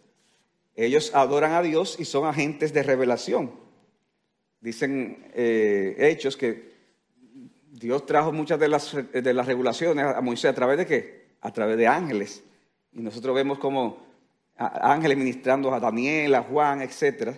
ellos 0.76 1.14
adoran 1.14 1.52
a 1.52 1.62
Dios 1.62 1.96
y 1.98 2.04
son 2.04 2.26
agentes 2.26 2.74
de 2.74 2.82
revelación. 2.82 3.52
Dicen 4.60 5.30
eh, 5.32 5.96
hechos 5.98 6.36
que 6.36 6.74
Dios 7.70 8.04
trajo 8.04 8.32
muchas 8.32 8.60
de 8.60 8.68
las, 8.68 8.94
de 9.10 9.34
las 9.34 9.46
regulaciones 9.46 10.04
a 10.04 10.20
Moisés 10.20 10.50
a 10.50 10.54
través 10.54 10.76
de 10.76 10.86
qué? 10.86 11.30
A 11.40 11.50
través 11.50 11.78
de 11.78 11.86
ángeles. 11.86 12.44
Y 12.92 13.02
nosotros 13.02 13.34
vemos 13.34 13.58
como 13.58 13.98
ángeles 14.56 15.16
ministrando 15.16 15.72
a 15.72 15.80
Daniel, 15.80 16.34
a 16.34 16.42
Juan, 16.42 16.82
etc. 16.82 17.36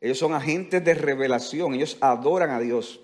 Ellos 0.00 0.18
son 0.18 0.34
agentes 0.34 0.84
de 0.84 0.94
revelación, 0.94 1.74
ellos 1.74 1.98
adoran 2.00 2.50
a 2.50 2.60
Dios. 2.60 3.00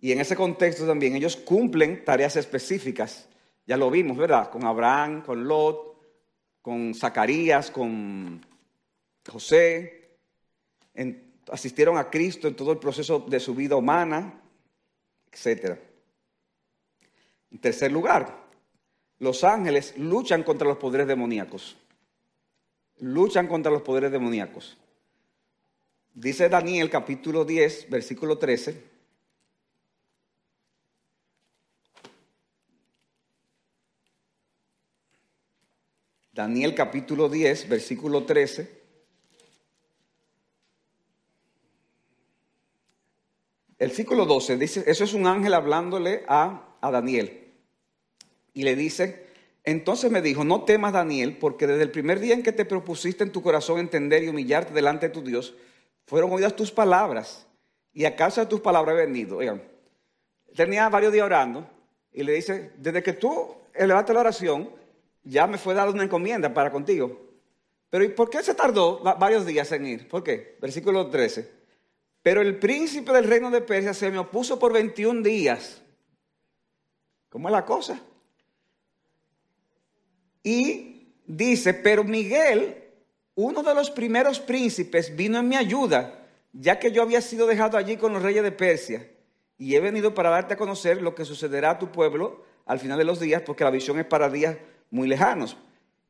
Y 0.00 0.12
en 0.12 0.20
ese 0.20 0.36
contexto 0.36 0.86
también 0.86 1.14
ellos 1.16 1.36
cumplen 1.36 2.04
tareas 2.04 2.36
específicas 2.36 3.28
ya 3.70 3.76
lo 3.76 3.88
vimos, 3.88 4.16
¿verdad? 4.16 4.50
Con 4.50 4.64
Abraham, 4.64 5.22
con 5.22 5.46
Lot, 5.46 5.96
con 6.60 6.92
Zacarías, 6.92 7.70
con 7.70 8.44
José. 9.24 10.18
asistieron 11.52 11.96
a 11.96 12.10
Cristo 12.10 12.48
en 12.48 12.56
todo 12.56 12.72
el 12.72 12.78
proceso 12.78 13.20
de 13.20 13.38
su 13.38 13.54
vida 13.54 13.76
humana, 13.76 14.42
etc. 15.30 15.78
En 17.52 17.60
tercer 17.60 17.92
lugar, 17.92 18.49
los 19.20 19.44
ángeles 19.44 19.96
luchan 19.98 20.42
contra 20.42 20.66
los 20.66 20.78
poderes 20.78 21.06
demoníacos. 21.06 21.76
Luchan 22.98 23.46
contra 23.46 23.70
los 23.70 23.82
poderes 23.82 24.10
demoníacos. 24.10 24.76
Dice 26.14 26.48
Daniel 26.48 26.90
capítulo 26.90 27.44
10, 27.44 27.88
versículo 27.90 28.38
13. 28.38 28.82
Daniel 36.32 36.74
capítulo 36.74 37.28
10, 37.28 37.68
versículo 37.68 38.24
13. 38.24 38.80
El 43.78 43.90
círculo 43.92 44.24
12 44.24 44.56
dice, 44.56 44.84
eso 44.86 45.04
es 45.04 45.12
un 45.12 45.26
ángel 45.26 45.52
hablándole 45.52 46.24
a, 46.26 46.76
a 46.80 46.90
Daniel. 46.90 47.49
Y 48.52 48.62
le 48.62 48.76
dice, 48.76 49.26
entonces 49.64 50.10
me 50.10 50.22
dijo, 50.22 50.44
no 50.44 50.64
temas 50.64 50.92
Daniel, 50.92 51.36
porque 51.38 51.66
desde 51.66 51.82
el 51.82 51.90
primer 51.90 52.20
día 52.20 52.34
en 52.34 52.42
que 52.42 52.52
te 52.52 52.64
propusiste 52.64 53.24
en 53.24 53.32
tu 53.32 53.42
corazón 53.42 53.78
entender 53.78 54.24
y 54.24 54.28
humillarte 54.28 54.72
delante 54.72 55.08
de 55.08 55.14
tu 55.14 55.22
Dios, 55.22 55.54
fueron 56.06 56.32
oídas 56.32 56.56
tus 56.56 56.70
palabras, 56.70 57.46
y 57.92 58.04
a 58.04 58.16
causa 58.16 58.42
de 58.42 58.46
tus 58.46 58.60
palabras 58.60 58.94
he 58.94 59.06
venido. 59.06 59.36
Oigan, 59.38 59.62
tenía 60.54 60.88
varios 60.88 61.12
días 61.12 61.26
orando, 61.26 61.68
y 62.12 62.22
le 62.22 62.32
dice, 62.32 62.72
desde 62.76 63.02
que 63.02 63.12
tú 63.12 63.54
elevaste 63.74 64.12
la 64.12 64.20
oración, 64.20 64.70
ya 65.22 65.46
me 65.46 65.58
fue 65.58 65.74
dada 65.74 65.90
una 65.90 66.04
encomienda 66.04 66.52
para 66.52 66.72
contigo. 66.72 67.30
Pero 67.90 68.04
¿y 68.04 68.08
por 68.08 68.30
qué 68.30 68.42
se 68.42 68.54
tardó 68.54 69.00
varios 69.00 69.44
días 69.44 69.70
en 69.72 69.86
ir? 69.86 70.08
¿Por 70.08 70.22
qué? 70.22 70.56
Versículo 70.60 71.08
13. 71.08 71.50
Pero 72.22 72.40
el 72.40 72.58
príncipe 72.58 73.12
del 73.12 73.24
reino 73.24 73.50
de 73.50 73.60
Persia 73.60 73.94
se 73.94 74.10
me 74.10 74.18
opuso 74.18 74.58
por 74.58 74.72
21 74.72 75.22
días. 75.22 75.82
¿Cómo 77.28 77.48
es 77.48 77.52
la 77.52 77.64
cosa? 77.64 78.00
Y 80.42 81.14
dice, 81.26 81.74
pero 81.74 82.04
Miguel, 82.04 82.76
uno 83.34 83.62
de 83.62 83.74
los 83.74 83.90
primeros 83.90 84.40
príncipes, 84.40 85.14
vino 85.14 85.38
en 85.38 85.48
mi 85.48 85.56
ayuda, 85.56 86.26
ya 86.52 86.78
que 86.78 86.92
yo 86.92 87.02
había 87.02 87.20
sido 87.20 87.46
dejado 87.46 87.76
allí 87.76 87.96
con 87.96 88.12
los 88.12 88.22
reyes 88.22 88.42
de 88.42 88.52
Persia. 88.52 89.08
Y 89.58 89.74
he 89.74 89.80
venido 89.80 90.14
para 90.14 90.30
darte 90.30 90.54
a 90.54 90.56
conocer 90.56 91.02
lo 91.02 91.14
que 91.14 91.24
sucederá 91.24 91.70
a 91.70 91.78
tu 91.78 91.92
pueblo 91.92 92.44
al 92.66 92.78
final 92.78 92.98
de 92.98 93.04
los 93.04 93.20
días, 93.20 93.42
porque 93.42 93.64
la 93.64 93.70
visión 93.70 93.98
es 93.98 94.06
para 94.06 94.30
días 94.30 94.56
muy 94.90 95.08
lejanos. 95.08 95.56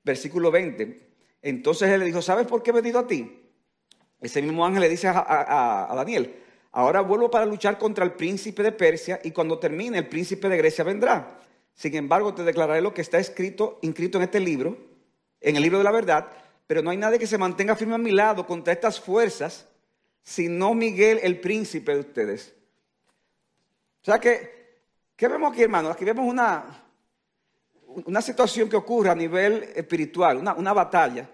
Versículo 0.05 0.51
20. 0.51 1.09
Entonces 1.43 1.89
él 1.89 2.01
le 2.01 2.07
dijo, 2.07 2.23
¿sabes 2.23 2.47
por 2.47 2.63
qué 2.63 2.71
he 2.71 2.75
venido 2.75 2.99
a 2.99 3.07
ti? 3.07 3.41
Ese 4.21 4.43
mismo 4.43 4.65
ángel 4.65 4.83
le 4.83 4.89
dice 4.89 5.09
a, 5.09 5.93
Daniel, 5.95 6.35
ahora 6.73 7.01
vuelvo 7.01 7.31
para 7.31 7.47
luchar 7.47 7.79
contra 7.79 8.05
el 8.05 8.13
príncipe 8.13 8.63
de 8.63 8.73
Persia 8.73 9.21
y 9.25 9.31
cuando 9.31 9.59
termine 9.59 9.99
el 9.99 10.09
príncipe 10.09 10.49
de 10.49 10.57
Grecia 10.59 10.85
vendrá. 10.85 11.41
Sin 11.75 11.95
embargo, 11.95 12.35
te 12.35 12.45
declararé 12.45 12.81
lo 12.81 12.93
que 12.93 13.01
está 13.01 13.19
escrito, 13.19 13.79
inscrito 13.83 14.19
en 14.19 14.25
este 14.25 14.41
libro, 14.41 14.77
en 15.41 15.57
el 15.57 15.63
libro 15.63 15.79
de 15.79 15.85
la 15.85 15.93
verdad, 15.93 16.31
pero 16.67 16.83
no 16.83 16.91
hay 16.91 16.97
nadie 16.97 17.19
que 17.19 17.27
se 17.27 17.39
mantenga 17.39 17.77
firme 17.77 17.95
a 17.95 17.99
mi 17.99 18.11
lado 18.11 18.47
contra 18.47 18.73
estas 18.73 19.01
fuerzas, 19.01 19.67
sino 20.23 20.75
Miguel, 20.75 21.21
el 21.23 21.41
príncipe 21.41 21.95
de 21.95 22.01
ustedes. 22.01 22.55
O 24.03 24.05
sea 24.05 24.19
que, 24.19 24.81
¿qué 25.17 25.29
vemos 25.29 25.53
aquí, 25.53 25.63
hermanos? 25.63 25.93
Aquí 25.93 26.05
vemos 26.05 26.27
una, 26.27 26.85
una 28.07 28.23
situación 28.23 28.69
que 28.69 28.77
ocurre 28.77 29.11
a 29.11 29.15
nivel 29.15 29.65
espiritual, 29.75 30.39
una, 30.39 30.73
batalla, 30.73 31.29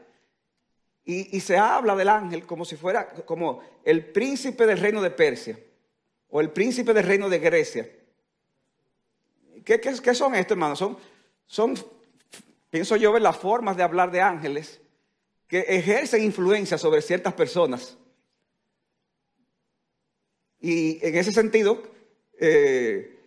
y, 1.05 1.39
se 1.41 1.57
habla 1.57 1.95
del 1.95 2.09
ángel 2.09 2.45
como 2.47 2.65
si 2.65 2.75
fuera 2.75 3.09
como 3.25 3.63
el 3.85 4.07
príncipe 4.07 4.67
del 4.67 4.79
reino 4.79 5.01
de 5.01 5.11
Persia 5.11 5.57
o 6.29 6.41
el 6.41 6.51
príncipe 6.51 6.93
del 6.93 7.05
reino 7.05 7.29
de 7.29 7.39
Grecia. 7.39 7.89
¿Qué, 9.67 10.15
son 10.15 10.37
estos, 10.37 10.53
hermanos? 10.53 10.79
Son, 11.45 11.75
pienso 12.71 12.95
yo, 12.95 13.19
las 13.19 13.37
formas 13.37 13.77
de 13.77 13.83
hablar 13.83 14.13
de 14.13 14.21
ángeles 14.21 14.81
que 15.49 15.59
ejercen 15.59 16.23
influencia 16.23 16.79
sobre 16.79 17.03
ciertas 17.03 17.35
personas. 17.35 17.99
Y 20.61 21.05
en 21.05 21.17
ese 21.17 21.33
sentido, 21.33 21.83
eh, 22.39 23.19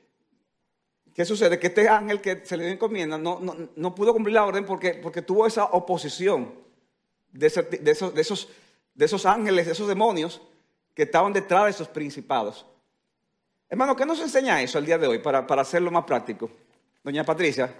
¿qué 1.14 1.26
sucede? 1.26 1.60
Que 1.60 1.68
este 1.68 1.90
ángel 1.90 2.22
que 2.22 2.46
se 2.46 2.56
le 2.56 2.72
encomienda 2.72 3.18
no, 3.18 3.94
pudo 3.94 4.14
cumplir 4.14 4.36
la 4.36 4.46
orden 4.46 4.66
porque, 4.66 5.22
tuvo 5.22 5.46
esa 5.46 5.66
oposición 5.66 6.54
de 7.34 7.48
esos 7.48 9.26
ángeles, 9.26 9.66
de 9.66 9.72
esos 9.74 9.90
demonios 9.90 10.42
que 10.94 11.04
estaban 11.04 11.34
detrás 11.34 11.66
de 11.66 11.72
esos 11.72 11.90
principados. 11.90 12.66
Hermano, 13.70 13.96
¿qué 13.96 14.04
nos 14.04 14.20
enseña 14.20 14.62
eso 14.64 14.80
el 14.80 14.86
día 14.86 14.98
de 14.98 15.06
hoy 15.06 15.20
para, 15.20 15.46
para 15.46 15.62
hacerlo 15.62 15.92
más 15.92 16.04
práctico? 16.04 16.50
Doña 17.04 17.24
Patricia. 17.24 17.72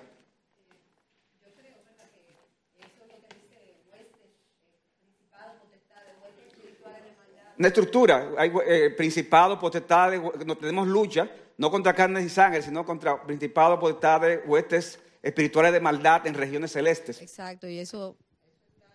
Una 7.58 7.68
estructura, 7.68 8.30
hay 8.38 8.54
eh, 8.68 8.90
principados, 8.92 9.60
potestades, 9.60 10.22
no 10.46 10.56
tenemos 10.56 10.88
lucha, 10.88 11.30
no 11.58 11.70
contra 11.70 11.94
carne 11.94 12.22
y 12.22 12.30
sangre, 12.30 12.62
sino 12.62 12.86
contra 12.86 13.22
principados, 13.22 13.80
potestades, 13.80 14.42
huestes 14.46 14.98
espirituales 15.22 15.74
de 15.74 15.82
maldad 15.82 16.26
en 16.26 16.36
regiones 16.36 16.72
celestes. 16.72 17.22
Exacto, 17.22 17.68
y 17.68 17.80
eso 17.80 18.16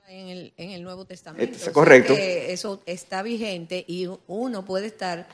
en 0.09 0.29
el, 0.29 0.55
en 0.57 0.71
el 0.71 0.83
Nuevo 0.83 1.05
Testamento. 1.05 1.59
Es 1.59 1.69
correcto. 1.71 2.15
eso 2.17 2.83
está 2.87 3.23
vigente 3.23 3.85
y 3.87 4.09
uno 4.29 4.65
puede 4.65 4.87
estar 4.87 5.27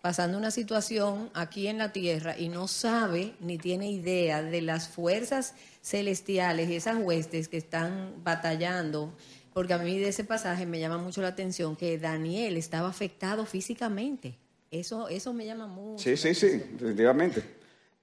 pasando 0.00 0.38
una 0.38 0.50
situación 0.50 1.30
aquí 1.34 1.66
en 1.68 1.78
la 1.78 1.92
tierra 1.92 2.36
y 2.38 2.48
no 2.48 2.68
sabe 2.68 3.34
ni 3.40 3.58
tiene 3.58 3.90
idea 3.90 4.42
de 4.42 4.60
las 4.62 4.88
fuerzas 4.88 5.54
celestiales 5.82 6.70
y 6.70 6.76
esas 6.76 6.96
huestes 6.96 7.48
que 7.48 7.56
están 7.56 8.14
batallando, 8.24 9.12
porque 9.52 9.74
a 9.74 9.78
mí 9.78 9.98
de 9.98 10.08
ese 10.08 10.24
pasaje 10.24 10.66
me 10.66 10.80
llama 10.80 10.98
mucho 10.98 11.20
la 11.22 11.28
atención 11.28 11.76
que 11.76 11.98
Daniel 11.98 12.56
estaba 12.56 12.88
afectado 12.88 13.44
físicamente. 13.46 14.34
Eso, 14.70 15.08
eso 15.08 15.34
me 15.34 15.44
llama 15.44 15.66
mucho. 15.66 16.02
Sí, 16.02 16.16
sí, 16.16 16.34
sí, 16.34 16.48
definitivamente. 16.72 17.42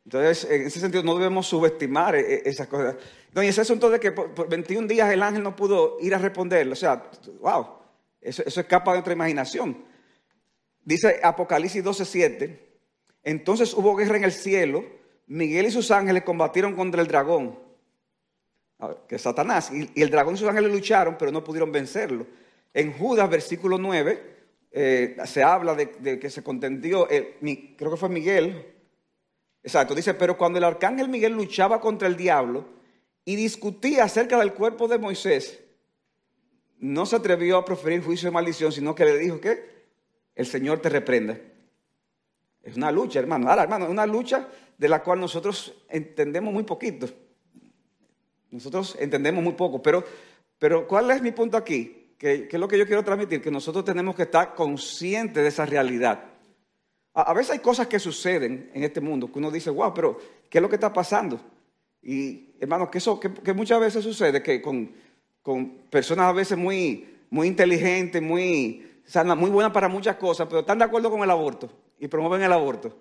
Entonces, 0.05 0.48
en 0.50 0.62
ese 0.63 0.79
sentido, 0.79 1.03
no 1.03 1.15
debemos 1.15 1.48
subestimar 1.48 2.15
e, 2.15 2.36
e, 2.36 2.41
esas 2.46 2.67
cosas. 2.67 2.96
No, 3.34 3.43
y 3.43 3.48
ese 3.48 3.62
asunto 3.62 3.89
de 3.89 4.00
que 4.00 4.12
por 4.12 4.48
21 4.50 4.88
días 4.88 5.12
el 5.12 5.22
ángel 5.22 5.43
no 5.43 5.55
pudo 5.55 5.98
ir 6.00 6.13
a 6.15 6.17
responderle, 6.17 6.74
o 6.74 6.75
sea, 6.75 7.10
wow, 7.41 7.67
eso, 8.22 8.43
eso 8.46 8.60
escapa 8.60 8.91
de 8.91 8.98
nuestra 8.98 9.13
imaginación. 9.13 9.88
Dice 10.83 11.19
Apocalipsis 11.21 11.83
12:7, 11.83 12.59
entonces 13.24 13.74
hubo 13.74 13.95
guerra 13.95 14.17
en 14.17 14.24
el 14.24 14.31
cielo, 14.31 14.83
Miguel 15.27 15.67
y 15.67 15.71
sus 15.71 15.91
ángeles 15.91 16.24
combatieron 16.24 16.75
contra 16.75 17.01
el 17.01 17.07
dragón, 17.07 17.59
que 19.07 19.15
es 19.15 19.21
Satanás, 19.21 19.71
y, 19.71 20.01
el 20.01 20.09
dragón 20.09 20.36
y 20.36 20.38
sus 20.38 20.48
ángeles 20.48 20.71
lucharon, 20.71 21.17
pero 21.17 21.31
no 21.31 21.43
pudieron 21.43 21.71
vencerlo. 21.71 22.25
En 22.74 22.93
Judas, 22.93 23.29
versículo 23.29 23.77
9, 23.77 24.38
eh, 24.71 25.17
se 25.25 25.43
habla 25.43 25.75
de, 25.75 26.19
que 26.19 26.29
se 26.29 26.43
contendió, 26.43 27.07
creo 27.07 27.91
que 27.91 27.98
fue 27.98 28.09
Miguel, 28.09 28.65
exacto, 29.62 29.93
dice, 29.93 30.13
pero 30.13 30.38
cuando 30.38 30.57
el 30.57 30.63
arcángel 30.63 31.09
Miguel 31.09 31.33
luchaba 31.33 31.81
contra 31.81 32.07
el 32.07 32.15
diablo 32.15 32.65
y 33.25 33.36
discutía 33.36 34.05
acerca 34.05 34.39
del 34.39 34.53
cuerpo 34.53 34.88
de 34.88 34.98
Moisés, 34.98 35.59
no 36.79 37.05
se 37.05 37.17
atrevió 37.17 37.57
a 37.57 37.65
proferir 37.65 38.01
juicio 38.01 38.29
de 38.29 38.33
maldición, 38.33 38.71
sino 38.71 38.95
que 38.95 39.05
le 39.05 39.17
dijo 39.17 39.41
que 39.41 39.78
el 40.39 40.46
Señor 40.46 40.79
te 40.79 40.88
reprende. 40.88 41.51
Es 42.63 42.77
una 42.77 42.93
lucha, 42.93 43.19
hermano. 43.19 43.50
Ahora, 43.50 43.63
hermano, 43.63 43.86
es 43.86 43.91
una 43.91 44.05
lucha 44.05 44.48
de 44.77 44.88
la 44.88 45.03
cual 45.03 45.19
nosotros 45.19 45.84
entendemos 45.89 46.53
muy 46.53 46.63
poquito. 46.63 47.10
Nosotros 48.50 48.96
entendemos 49.01 49.43
muy 49.43 49.51
poco. 49.51 49.84
Pero, 49.84 50.01
pero 50.58 50.88
¿cuál 50.88 51.11
es 51.11 51.22
mi 51.22 51.33
punto 51.33 51.57
aquí? 51.57 52.14
¿Qué 52.18 52.48
es 52.50 52.59
lo 52.59 52.70
que 52.70 52.77
yo 52.77 52.85
quiero 52.85 53.03
transmitir? 53.03 53.42
Que 53.42 53.51
nosotros 53.51 53.83
tenemos 53.83 54.16
que 54.16 54.24
estar 54.24 54.55
conscientes 54.55 55.44
de 55.44 55.50
esa 55.50 55.66
realidad. 55.66 56.24
A, 57.14 57.33
veces 57.33 57.51
hay 57.51 57.59
cosas 57.59 57.87
que 57.87 58.00
suceden 58.00 58.72
en 58.74 58.83
este 58.83 59.01
mundo 59.01 59.29
que 59.29 59.40
uno 59.40 59.51
dice, 59.51 59.70
wow, 59.70 59.94
pero 59.94 60.20
¿qué 60.50 60.59
es 60.59 60.61
lo 60.61 60.70
que 60.70 60.75
está 60.75 60.94
pasando? 60.94 61.42
Y, 62.01 62.51
hermano, 62.61 62.90
que 62.90 63.00
eso 63.00 63.20
que, 63.20 63.53
muchas 63.53 63.81
veces 63.81 64.05
sucede, 64.05 64.42
que 64.42 64.61
con, 64.61 64.90
con 65.42 65.70
personas 65.90 66.27
a 66.27 66.31
veces 66.31 66.57
muy, 66.57 67.09
muy 67.29 67.48
inteligentes, 67.50 68.22
muy 68.22 68.89
sea, 69.05 69.24
muy 69.24 69.50
buena 69.50 69.72
para 69.72 69.88
muchas 69.88 70.16
cosas, 70.18 70.48
pero 70.48 70.62
están 70.62 70.79
de 70.79 70.85
acuerdo 70.85 71.09
con 71.09 71.22
el 71.22 71.29
aborto 71.29 71.70
y 71.98 72.07
promueven 72.07 72.42
el 72.42 72.53
aborto. 72.53 72.98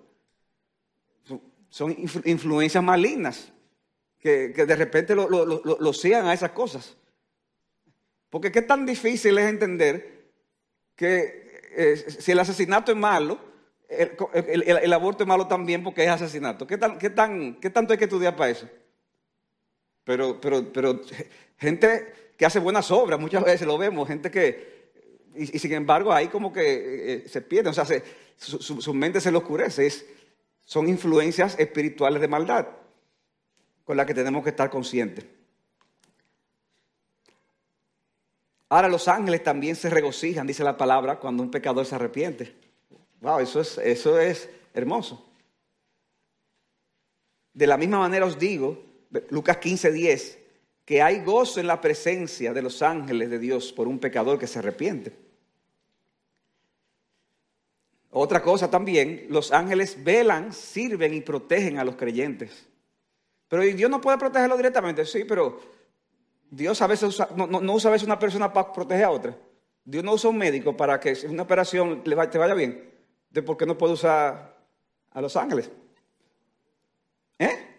Son 1.69 1.95
influencias 2.25 2.83
malignas 2.83 3.51
que, 4.19 4.49
de 4.49 4.75
repente 4.75 5.15
lo, 5.15 5.29
lo, 5.29 5.93
sean 5.93 6.25
a 6.27 6.33
esas 6.33 6.51
cosas. 6.51 6.97
Porque 8.29 8.51
qué 8.51 8.61
tan 8.61 8.85
difícil 8.85 9.37
es 9.37 9.49
entender 9.49 10.31
que 10.95 11.61
eh, 11.75 11.95
si 11.95 12.31
el 12.31 12.39
asesinato 12.39 12.91
es 12.91 12.97
malo, 12.97 13.39
el, 13.87 14.93
aborto 14.93 15.23
es 15.23 15.27
malo 15.27 15.47
también 15.47 15.83
porque 15.83 16.03
es 16.03 16.09
asesinato. 16.09 16.67
¿Qué, 16.67 16.77
tan, 16.77 16.97
qué, 16.99 17.09
tan, 17.09 17.55
¿Qué 17.55 17.69
tanto 17.69 17.93
hay 17.93 17.99
que 17.99 18.05
estudiar 18.05 18.35
para 18.35 18.51
eso? 18.51 18.67
Pero, 20.03 20.39
pero, 20.41 20.71
pero 20.71 21.01
gente 21.57 22.33
que 22.37 22.45
hace 22.45 22.59
buenas 22.59 22.89
obras, 22.91 23.19
muchas 23.19 23.43
veces 23.43 23.67
lo 23.67 23.77
vemos, 23.77 24.07
gente 24.07 24.31
que, 24.31 24.78
y, 25.35 25.47
sin 25.59 25.73
embargo 25.73 26.11
ahí 26.11 26.27
como 26.27 26.51
que 26.51 26.61
eh, 26.61 27.13
eh, 27.13 27.23
se 27.27 27.41
pierde, 27.41 27.69
o 27.69 27.73
sea, 27.73 27.85
su, 28.37 28.93
mente 28.93 29.21
se 29.21 29.31
le 29.31 29.37
oscurece. 29.37 29.89
son 30.65 30.87
influencias 30.87 31.57
espirituales 31.59 32.21
de 32.21 32.27
maldad 32.27 32.67
con 33.83 33.97
las 33.97 34.05
que 34.05 34.13
tenemos 34.13 34.43
que 34.43 34.51
estar 34.51 34.69
conscientes. 34.69 35.25
Ahora 38.69 38.87
los 38.87 39.07
ángeles 39.07 39.43
también 39.43 39.75
se 39.75 39.89
regocijan, 39.89 40.45
dice 40.45 40.63
la 40.63 40.77
palabra, 40.77 41.19
cuando 41.19 41.41
un 41.41 41.49
pecador 41.49 41.87
se 41.87 41.95
arrepiente. 41.95 42.55
Wow, 43.21 43.39
eso 43.39 43.61
es, 43.61 43.79
eso 43.79 44.19
es 44.19 44.47
hermoso. 44.73 45.25
De 47.51 47.65
la 47.65 47.77
misma 47.77 47.97
manera 47.99 48.25
os 48.25 48.37
digo, 48.37 48.81
Lucas 49.31 49.57
15, 49.57 49.91
10, 49.91 50.38
que 50.89 51.03
hay 51.03 51.19
gozo 51.19 51.59
en 51.59 51.67
la 51.67 51.79
presencia 51.79 52.51
de 52.51 52.63
los 52.63 52.81
ángeles 52.81 53.29
de 53.29 53.37
Dios 53.37 53.71
por 53.71 53.87
un 53.87 53.99
pecador 53.99 54.39
que 54.39 54.47
se 54.47 54.57
arrepiente. 54.57 55.15
Otra 58.09 58.41
cosa 58.41 58.71
también, 58.71 59.27
los 59.29 59.51
ángeles 59.51 60.03
velan, 60.03 60.51
sirven 60.51 61.13
y 61.13 61.21
protegen 61.21 61.77
a 61.77 61.83
los 61.83 61.95
creyentes. 61.95 62.65
Pero 63.47 63.61
Dios 63.61 63.87
no 63.87 64.01
puede 64.01 64.17
protegerlo 64.17 64.57
directamente, 64.57 65.05
sí, 65.05 65.25
pero 65.25 65.59
Dios 66.49 66.81
a 66.81 66.87
veces 66.87 67.19
no, 67.35 67.71
usa 67.71 67.89
a 67.89 67.93
veces 67.93 68.07
una 68.07 68.17
persona 68.17 68.51
para 68.51 68.73
proteger 68.73 69.05
a 69.05 69.11
otra. 69.11 69.37
Dios 69.85 70.03
no 70.03 70.13
usa 70.13 70.31
un 70.31 70.39
médico 70.39 70.75
para 70.75 70.99
que 70.99 71.15
una 71.27 71.43
operación 71.43 72.03
te 72.03 72.15
vaya 72.15 72.55
bien. 72.55 72.89
¿De 73.29 73.43
por 73.43 73.57
qué 73.57 73.67
no 73.67 73.77
puede 73.77 73.93
usar 73.93 74.57
a 75.11 75.21
los 75.21 75.35
ángeles? 75.35 75.69
¿Eh? 77.37 77.78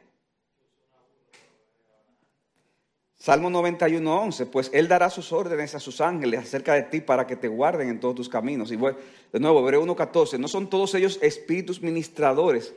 Salmo 3.21 3.51
91, 3.51 4.23
11, 4.23 4.47
pues 4.47 4.71
Él 4.73 4.89
dará 4.89 5.11
sus 5.11 5.31
órdenes 5.31 5.75
a 5.75 5.79
sus 5.79 6.01
ángeles 6.01 6.41
acerca 6.41 6.73
de 6.73 6.85
ti 6.85 7.03
para 7.03 7.27
que 7.27 7.37
te 7.37 7.49
guarden 7.49 7.91
en 7.91 8.01
todos 8.01 8.15
tus 8.15 8.31
caminos. 8.31 8.73
Y 8.73 8.77
de 8.79 9.41
nuevo, 9.41 9.61
Hebreo 9.61 9.83
1, 9.83 9.95
14, 9.95 10.39
no 10.39 10.49
son 10.49 10.71
todos 10.71 10.95
ellos 10.95 11.19
espíritus 11.21 11.83
ministradores 11.83 12.75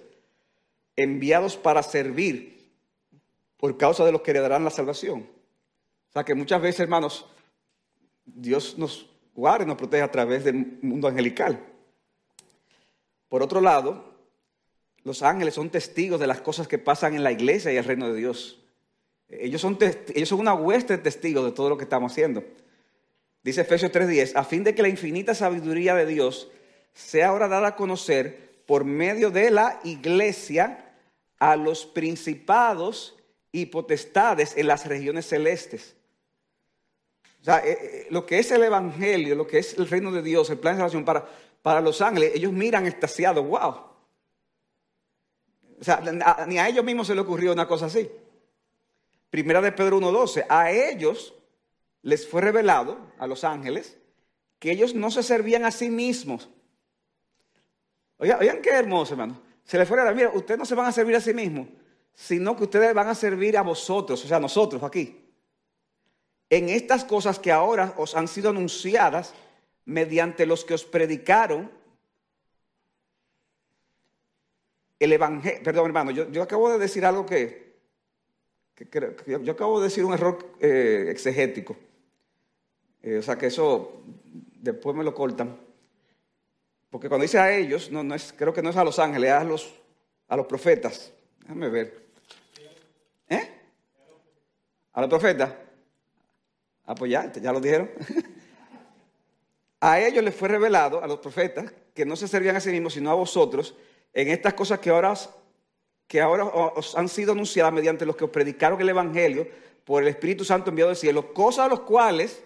enviados 0.97 1.56
para 1.56 1.82
servir 1.82 2.69
por 3.56 3.77
causa 3.77 4.03
de 4.03 4.12
los 4.12 4.21
que 4.21 4.32
heredarán 4.32 4.65
la 4.65 4.69
salvación. 4.69 5.21
O 6.10 6.12
sea 6.12 6.25
que 6.25 6.36
muchas 6.36 6.62
veces, 6.62 6.82
hermanos, 6.82 7.25
Dios 8.25 8.77
nos 8.77 9.10
guarda 9.34 9.63
y 9.63 9.67
nos 9.67 9.77
protege 9.77 10.03
a 10.03 10.12
través 10.12 10.43
del 10.43 10.77
mundo 10.82 11.08
angelical. 11.08 11.58
Por 13.29 13.43
otro 13.43 13.62
lado, 13.62 14.13
los 15.06 15.23
ángeles 15.23 15.53
son 15.53 15.69
testigos 15.69 16.19
de 16.19 16.27
las 16.27 16.41
cosas 16.41 16.67
que 16.67 16.79
pasan 16.79 17.15
en 17.15 17.23
la 17.23 17.32
iglesia 17.32 17.71
y 17.71 17.77
el 17.77 17.86
reino 17.86 18.12
de 18.12 18.19
Dios. 18.19 18.60
Ellos 19.29 19.62
son, 19.62 19.77
ellos 20.13 20.29
son 20.29 20.39
una 20.39 20.53
hueste 20.53 20.97
de 20.97 21.03
testigos 21.03 21.45
de 21.45 21.51
todo 21.51 21.69
lo 21.69 21.77
que 21.77 21.83
estamos 21.83 22.12
haciendo. 22.12 22.43
Dice 23.43 23.62
Efesios 23.62 23.91
3:10, 23.91 24.36
a 24.36 24.43
fin 24.43 24.63
de 24.63 24.73
que 24.73 24.81
la 24.81 24.88
infinita 24.88 25.36
sabiduría 25.36 25.95
de 25.95 26.05
Dios 26.05 26.49
sea 26.93 27.29
ahora 27.29 27.47
dada 27.47 27.69
a 27.69 27.75
conocer 27.75 28.53
por 28.65 28.86
medio 28.86 29.31
de 29.31 29.51
la 29.51 29.79
iglesia 29.83 30.93
a 31.39 31.55
los 31.55 31.86
principados 31.86 33.15
y 33.51 33.65
potestades 33.65 34.55
en 34.55 34.67
las 34.67 34.86
regiones 34.86 35.27
celestes. 35.27 35.95
O 37.41 37.43
sea, 37.43 37.59
eh, 37.59 37.77
eh, 37.81 38.07
lo 38.09 38.25
que 38.25 38.39
es 38.39 38.49
el 38.51 38.63
Evangelio, 38.63 39.36
lo 39.36 39.45
que 39.45 39.57
es 39.59 39.77
el 39.77 39.89
reino 39.89 40.12
de 40.12 40.21
Dios, 40.21 40.49
el 40.49 40.59
plan 40.59 40.75
de 40.75 40.79
salvación 40.79 41.03
para, 41.03 41.27
para 41.62 41.81
los 41.81 42.01
ángeles, 42.01 42.31
ellos 42.33 42.53
miran 42.53 42.88
extasiados, 42.88 43.45
wow. 43.45 43.75
O 45.81 45.83
sea, 45.83 46.01
ni 46.47 46.57
a 46.57 46.69
ellos 46.69 46.86
mismos 46.86 47.07
se 47.07 47.13
les 47.13 47.23
ocurrió 47.25 47.51
una 47.51 47.67
cosa 47.67 47.88
así. 47.88 48.09
Primera 49.34 49.62
de 49.62 49.72
Pedro 49.72 50.00
1.12, 50.00 50.46
a 50.48 50.69
ellos 50.69 51.34
les 52.04 52.28
fue 52.28 52.39
revelado, 52.39 53.00
a 53.17 53.26
los 53.26 53.43
ángeles, 53.43 53.98
que 54.60 54.69
ellos 54.69 54.93
no 54.93 55.10
se 55.10 55.24
servían 55.24 55.65
a 55.65 55.72
sí 55.72 55.89
mismos. 55.89 56.52
Oigan, 58.17 58.39
oigan 58.39 58.62
qué 58.62 58.69
hermoso, 58.69 59.13
hermano. 59.13 59.41
Se 59.63 59.80
les 59.80 59.88
fue 59.88 59.98
revelado, 59.98 60.15
mira, 60.15 60.30
ustedes 60.38 60.60
no 60.60 60.65
se 60.65 60.76
van 60.76 60.86
a 60.86 60.91
servir 60.91 61.15
a 61.15 61.19
sí 61.19 61.34
mismos, 61.34 61.67
sino 62.13 62.56
que 62.56 62.65
ustedes 62.65 62.93
van 62.93 63.08
a 63.08 63.15
servir 63.15 63.58
a 63.58 63.63
vosotros, 63.63 64.24
o 64.24 64.28
sea, 64.28 64.38
a 64.38 64.39
nosotros 64.39 64.84
aquí, 64.84 65.26
en 66.48 66.69
estas 66.69 67.04
cosas 67.04 67.39
que 67.39 67.52
ahora 67.52 67.96
os 67.98 68.15
han 68.15 68.28
sido 68.28 68.52
anunciadas 68.52 69.34
mediante 69.86 70.46
los 70.46 70.63
que 70.63 70.76
os 70.76 70.86
predicaron 70.86 71.72
el 75.00 75.12
evangelio. 75.12 75.63
Perdón, 75.63 75.88
hermano, 75.88 76.12
yo, 76.12 76.43
acabo 76.43 76.69
de 76.69 76.78
decir 76.78 77.04
algo 77.04 77.26
que, 77.26 77.72
yo 79.27 79.51
acabo 79.51 79.79
de 79.79 79.86
decir 79.86 80.03
un 80.03 80.13
error 80.13 80.55
eh, 80.59 81.07
exegético. 81.09 81.75
Eh, 83.01 83.17
o 83.17 83.21
sea 83.21 83.38
que 83.38 83.47
eso 83.47 84.01
después 84.62 84.95
me 84.95 85.03
lo 85.03 85.13
cortan. 85.13 85.57
Porque 86.89 87.09
cuando 87.09 87.23
dice 87.23 87.39
a 87.39 87.55
ellos, 87.55 87.91
no, 87.91 88.13
es, 88.15 88.33
creo 88.38 88.53
que 88.53 88.62
no 88.62 88.69
es 88.69 88.77
a 88.77 88.83
los 88.83 88.99
ángeles, 88.99 89.29
es 89.29 89.36
a 89.36 89.43
los, 89.43 89.73
a 90.27 90.38
los 90.38 90.45
profetas. 90.45 91.12
Déjame 91.39 91.69
ver. 91.69 92.03
¿Eh? 93.29 93.49
A 94.93 95.01
los 95.01 95.09
profetas. 95.09 95.53
Ah, 96.86 96.95
pues 96.95 97.12
ya, 97.12 97.31
ya 97.31 97.51
lo 97.51 97.59
dijeron. 97.59 97.89
a 99.79 99.99
ellos 99.99 100.23
les 100.23 100.36
fue 100.36 100.49
revelado, 100.49 101.03
a 101.03 101.07
los 101.07 101.19
profetas, 101.19 101.73
que 101.93 102.05
no 102.05 102.15
se 102.15 102.27
servían 102.27 102.55
a 102.55 102.59
sí 102.59 102.69
mismos, 102.69 102.93
sino 102.93 103.09
a 103.09 103.15
vosotros, 103.15 103.75
en 104.13 104.29
estas 104.29 104.53
cosas 104.53 104.79
que 104.79 104.89
ahora, 104.89 105.13
que 106.13 106.21
ahora 106.21 106.45
os 106.45 106.95
han 106.95 107.10
sido 107.10 107.32
anunciadas 107.32 107.73
mediante 107.73 108.06
los 108.06 108.15
que 108.15 108.26
os 108.26 108.30
predicaron 108.30 108.80
el 108.80 108.88
Evangelio 108.88 109.47
por 109.84 110.04
el 110.04 110.10
Espíritu 110.10 110.45
Santo 110.45 110.69
enviado 110.69 110.89
del 110.89 110.95
cielo, 110.95 111.34
cosas 111.34 111.65
a 111.65 111.69
los 111.69 111.80
cuales 111.80 112.43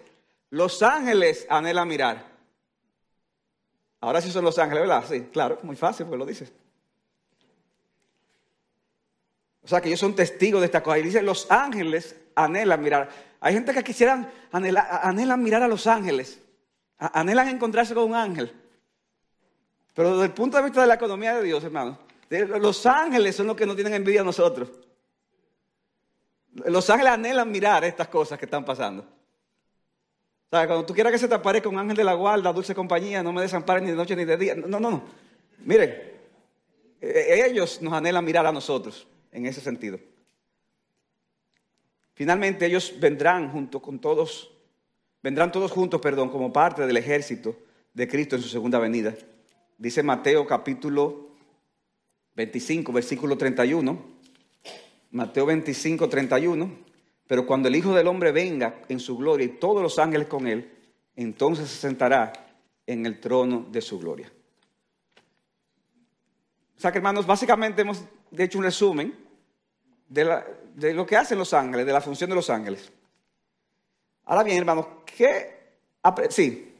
los 0.48 0.82
ángeles 0.82 1.46
anhelan 1.50 1.86
mirar. 1.86 2.24
Ahora 4.00 4.22
sí 4.22 4.30
son 4.30 4.46
los 4.46 4.58
ángeles, 4.58 4.84
¿verdad? 4.84 5.04
Sí, 5.06 5.28
claro, 5.30 5.58
muy 5.64 5.76
fácil 5.76 6.06
porque 6.06 6.18
lo 6.18 6.24
dices. 6.24 6.50
O 9.64 9.68
sea 9.68 9.82
que 9.82 9.88
ellos 9.88 10.00
son 10.00 10.16
testigos 10.16 10.62
de 10.62 10.64
esta 10.64 10.82
cosa. 10.82 10.98
Y 10.98 11.02
dice, 11.02 11.20
los 11.20 11.50
ángeles 11.50 12.16
anhelan 12.36 12.82
mirar. 12.82 13.10
Hay 13.38 13.52
gente 13.52 13.74
que 13.74 13.84
quisieran, 13.84 14.32
anhelan, 14.50 15.42
mirar 15.42 15.62
a 15.62 15.68
los 15.68 15.86
ángeles. 15.86 16.40
Anhelan 16.96 17.50
encontrarse 17.50 17.92
con 17.92 18.04
un 18.04 18.14
ángel. 18.14 18.50
Pero 19.92 20.12
desde 20.12 20.24
el 20.24 20.32
punto 20.32 20.56
de 20.56 20.62
vista 20.62 20.80
de 20.80 20.86
la 20.86 20.94
economía 20.94 21.36
de 21.36 21.42
Dios, 21.42 21.62
hermano, 21.62 22.07
los 22.30 22.84
ángeles 22.86 23.36
son 23.36 23.46
los 23.46 23.56
que 23.56 23.66
no 23.66 23.74
tienen 23.74 23.94
envidia 23.94 24.20
a 24.20 24.24
nosotros. 24.24 24.70
Los 26.52 26.88
ángeles 26.90 27.12
anhelan 27.12 27.50
mirar 27.50 27.84
estas 27.84 28.08
cosas 28.08 28.38
que 28.38 28.44
están 28.44 28.64
pasando. 28.64 29.02
O 30.50 30.50
cuando 30.50 30.84
tú 30.84 30.94
quieras 30.94 31.12
que 31.12 31.18
se 31.18 31.28
te 31.28 31.34
aparezca 31.34 31.68
un 31.68 31.78
ángel 31.78 31.96
de 31.96 32.04
la 32.04 32.14
guarda, 32.14 32.52
dulce 32.52 32.74
compañía, 32.74 33.22
no 33.22 33.32
me 33.32 33.42
desamparen 33.42 33.84
ni 33.84 33.90
de 33.90 33.96
noche 33.96 34.16
ni 34.16 34.24
de 34.24 34.36
día. 34.36 34.54
No, 34.54 34.80
no, 34.80 34.90
no. 34.90 35.02
Miren, 35.58 35.90
eh, 37.00 37.44
ellos 37.46 37.80
nos 37.82 37.92
anhelan 37.92 38.24
mirar 38.24 38.46
a 38.46 38.52
nosotros 38.52 39.06
en 39.30 39.46
ese 39.46 39.60
sentido. 39.60 39.98
Finalmente 42.14 42.66
ellos 42.66 42.94
vendrán 42.98 43.52
junto 43.52 43.80
con 43.80 44.00
todos, 44.00 44.50
vendrán 45.22 45.52
todos 45.52 45.70
juntos, 45.70 46.00
perdón, 46.00 46.30
como 46.30 46.52
parte 46.52 46.86
del 46.86 46.96
ejército 46.96 47.56
de 47.94 48.08
Cristo 48.08 48.36
en 48.36 48.42
su 48.42 48.48
segunda 48.48 48.78
venida. 48.78 49.14
Dice 49.76 50.02
Mateo 50.02 50.46
capítulo 50.46 51.27
25, 52.38 52.92
versículo 52.92 53.36
31. 53.36 53.98
Mateo 55.10 55.44
25, 55.44 56.08
31. 56.08 56.70
Pero 57.26 57.44
cuando 57.44 57.66
el 57.66 57.74
Hijo 57.74 57.92
del 57.92 58.06
Hombre 58.06 58.30
venga 58.30 58.82
en 58.88 59.00
su 59.00 59.16
gloria 59.18 59.44
y 59.44 59.58
todos 59.58 59.82
los 59.82 59.98
ángeles 59.98 60.28
con 60.28 60.46
él, 60.46 60.72
entonces 61.16 61.68
se 61.68 61.76
sentará 61.78 62.32
en 62.86 63.04
el 63.06 63.18
trono 63.18 63.66
de 63.72 63.80
su 63.80 63.98
gloria. 63.98 64.30
O 66.76 66.80
sea 66.80 66.92
que 66.92 66.98
hermanos, 66.98 67.26
básicamente 67.26 67.82
hemos 67.82 68.04
hecho 68.36 68.58
un 68.58 68.64
resumen 68.64 69.18
de, 70.08 70.94
lo 70.94 71.04
que 71.04 71.16
hacen 71.16 71.38
los 71.38 71.52
ángeles, 71.52 71.84
de 71.86 71.92
la 71.92 72.00
función 72.00 72.30
de 72.30 72.36
los 72.36 72.48
ángeles. 72.50 72.92
Ahora 74.26 74.44
bien, 74.44 74.58
hermanos, 74.58 74.86
¿qué... 75.04 75.58
Sí. 76.30 76.72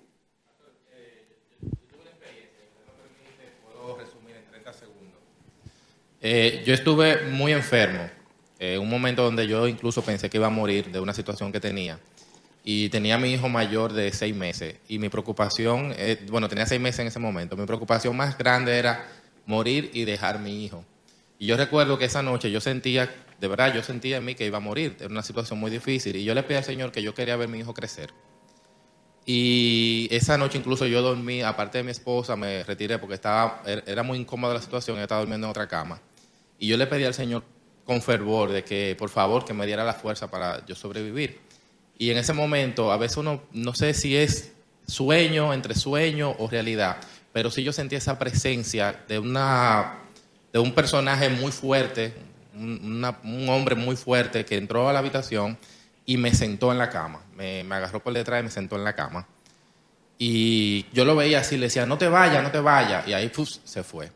Eh, 6.21 6.63
yo 6.67 6.75
estuve 6.75 7.27
muy 7.27 7.53
enfermo 7.53 8.11
eh, 8.59 8.77
un 8.77 8.89
momento 8.89 9.23
donde 9.23 9.47
yo 9.47 9.69
incluso 9.69 10.03
pensé 10.03 10.29
que 10.29 10.37
iba 10.37 10.49
a 10.49 10.51
morir 10.51 10.91
de 10.91 10.99
una 10.99 11.15
situación 11.15 11.53
que 11.53 11.61
tenía. 11.61 11.99
Y 12.65 12.89
tenía 12.89 13.15
a 13.15 13.19
mi 13.19 13.33
hijo 13.33 13.49
mayor 13.49 13.93
de 13.93 14.13
seis 14.13 14.35
meses. 14.35 14.75
Y 14.89 14.99
mi 14.99 15.09
preocupación, 15.09 15.95
eh, 15.97 16.19
bueno, 16.29 16.49
tenía 16.49 16.67
seis 16.67 16.81
meses 16.81 17.01
en 17.01 17.07
ese 17.07 17.19
momento. 17.19 17.57
Mi 17.57 17.65
preocupación 17.67 18.17
más 18.17 18.37
grande 18.37 18.77
era 18.77 19.07
morir 19.47 19.91
y 19.95 20.05
dejar 20.05 20.41
mi 20.41 20.65
hijo. 20.65 20.85
Y 21.39 21.47
yo 21.47 21.57
recuerdo 21.57 21.99
que 21.99 22.07
esa 22.07 22.23
noche 22.23 22.51
yo 22.51 22.61
sentía, 22.61 23.09
de 23.41 23.49
verdad, 23.49 23.73
yo 23.73 23.83
sentía 23.83 24.19
en 24.19 24.25
mí 24.25 24.35
que 24.35 24.45
iba 24.45 24.59
a 24.59 24.61
morir. 24.61 24.97
Era 24.99 25.09
una 25.09 25.23
situación 25.23 25.59
muy 25.61 25.71
difícil. 25.71 26.17
Y 26.17 26.25
yo 26.25 26.35
le 26.35 26.43
pedí 26.43 26.57
al 26.59 26.65
Señor 26.65 26.91
que 26.91 27.01
yo 27.03 27.15
quería 27.15 27.37
ver 27.37 27.49
a 27.49 27.51
mi 27.51 27.61
hijo 27.61 27.73
crecer. 27.73 28.11
Y 29.31 30.09
esa 30.11 30.39
noche 30.39 30.57
incluso 30.57 30.87
yo 30.87 31.03
dormí, 31.03 31.43
aparte 31.43 31.77
de 31.77 31.85
mi 31.85 31.91
esposa, 31.91 32.35
me 32.35 32.65
retiré 32.65 32.97
porque 32.97 33.17
estaba, 33.17 33.63
era 33.85 34.03
muy 34.03 34.17
incómoda 34.17 34.55
la 34.55 34.63
situación, 34.63 34.97
ella 34.97 35.03
estaba 35.03 35.21
durmiendo 35.21 35.47
en 35.47 35.51
otra 35.51 35.69
cama. 35.69 36.01
Y 36.59 36.67
yo 36.67 36.79
le 36.79 36.87
pedí 36.87 37.05
al 37.05 37.13
Señor 37.13 37.45
con 37.85 38.01
fervor 38.01 38.51
de 38.51 38.65
que 38.65 38.97
por 38.99 39.11
favor 39.11 39.45
que 39.45 39.53
me 39.53 39.67
diera 39.67 39.85
la 39.85 39.93
fuerza 39.93 40.31
para 40.31 40.65
yo 40.65 40.75
sobrevivir. 40.75 41.41
Y 41.99 42.09
en 42.09 42.17
ese 42.17 42.33
momento, 42.33 42.91
a 42.91 42.97
veces 42.97 43.19
uno 43.19 43.43
no 43.53 43.75
sé 43.75 43.93
si 43.93 44.17
es 44.17 44.53
sueño, 44.87 45.53
entre 45.53 45.75
sueño 45.75 46.35
o 46.39 46.49
realidad, 46.49 46.97
pero 47.31 47.51
sí 47.51 47.63
yo 47.63 47.75
sentí 47.75 47.97
esa 47.97 48.19
presencia 48.19 48.99
de, 49.09 49.19
una, 49.19 50.05
de 50.55 50.59
un 50.59 50.73
personaje 50.73 51.29
muy 51.29 51.53
fuerte, 51.53 52.15
un 52.55 53.05
hombre 53.51 53.75
muy 53.75 53.97
fuerte 53.97 54.47
que 54.47 54.57
entró 54.57 54.89
a 54.89 54.95
la 54.95 55.01
habitación 55.01 55.59
y 56.07 56.17
me 56.17 56.33
sentó 56.33 56.73
en 56.73 56.79
la 56.79 56.89
cama. 56.89 57.21
Me, 57.39 57.61
agarró 57.61 58.03
por 58.03 58.13
detrás 58.13 58.41
y 58.41 58.45
me 58.45 58.51
sentó 58.51 58.75
en 58.75 58.83
la 58.83 58.95
cama. 58.95 59.29
Y 60.19 60.87
yo 60.93 61.05
lo 61.05 61.15
veía 61.15 61.39
así, 61.39 61.57
le 61.57 61.67
decía, 61.67 61.87
no 61.87 61.97
te 61.97 62.09
vayas, 62.09 62.43
no 62.43 62.51
te 62.51 62.59
vayas. 62.59 63.07
Y 63.07 63.13
ahí 63.13 63.29
pues, 63.29 63.61
se 63.63 63.85
fue. 63.85 64.11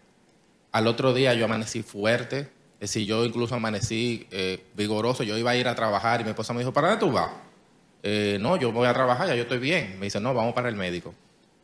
Al 0.73 0.89
otro 0.89 1.15
día 1.15 1.33
yo 1.35 1.45
amanecí 1.45 1.85
fuerte, 1.85 2.41
es 2.81 2.91
decir, 2.91 3.07
yo 3.07 3.25
incluso 3.25 3.55
amanecí 3.55 4.27
eh, 4.33 4.65
vigoroso, 4.75 5.23
yo 5.23 5.39
iba 5.39 5.53
a 5.53 5.57
ir 5.57 5.69
a 5.69 5.75
trabajar 5.77 6.21
y 6.21 6.25
mi 6.25 6.31
esposa 6.31 6.53
me 6.53 6.61
dijo, 6.61 6.73
¿para 6.73 6.89
dónde 6.89 7.07
tú 7.07 7.13
vas? 7.13 7.31
Eh, 8.03 8.39
no, 8.41 8.57
yo 8.57 8.73
voy 8.73 8.89
a 8.89 8.93
trabajar, 8.93 9.29
ya 9.29 9.37
yo 9.37 9.43
estoy 9.43 9.59
bien. 9.59 10.01
Me 10.01 10.07
dice, 10.07 10.19
no, 10.19 10.35
vamos 10.35 10.53
para 10.53 10.69
el 10.69 10.75
médico. 10.75 11.15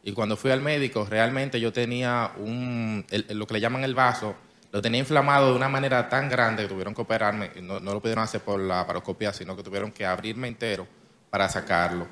Y 0.04 0.12
cuando 0.12 0.36
fui 0.36 0.52
al 0.52 0.60
médico, 0.60 1.06
realmente 1.10 1.58
yo 1.58 1.72
tenía 1.72 2.30
un, 2.36 3.04
lo 3.30 3.46
que 3.48 3.54
le 3.54 3.60
llaman 3.60 3.82
el 3.82 3.96
vaso, 3.96 4.36
lo 4.70 4.80
tenía 4.80 5.00
inflamado 5.00 5.50
de 5.50 5.56
una 5.56 5.68
manera 5.68 6.08
tan 6.08 6.28
grande 6.28 6.62
que 6.62 6.68
tuvieron 6.68 6.94
que 6.94 7.00
operarme, 7.00 7.50
no, 7.62 7.80
no 7.80 7.94
lo 7.94 8.00
pudieron 8.00 8.22
hacer 8.22 8.42
por 8.42 8.60
la 8.60 8.86
paroscopia, 8.86 9.32
sino 9.32 9.56
que 9.56 9.64
tuvieron 9.64 9.90
que 9.90 10.06
abrirme 10.06 10.46
entero 10.46 10.86
para 11.30 11.48
sacarlo. 11.48 12.06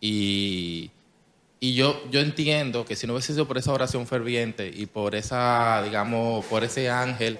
Y, 0.00 0.90
y 1.60 1.74
yo, 1.74 2.08
yo 2.10 2.20
entiendo 2.20 2.84
que 2.84 2.96
si 2.96 3.06
no 3.06 3.14
hubiese 3.14 3.32
sido 3.32 3.48
por 3.48 3.58
esa 3.58 3.72
oración 3.72 4.06
ferviente 4.06 4.70
y 4.72 4.86
por 4.86 5.14
esa, 5.14 5.82
digamos, 5.82 6.44
por 6.46 6.64
ese 6.64 6.88
ángel 6.88 7.38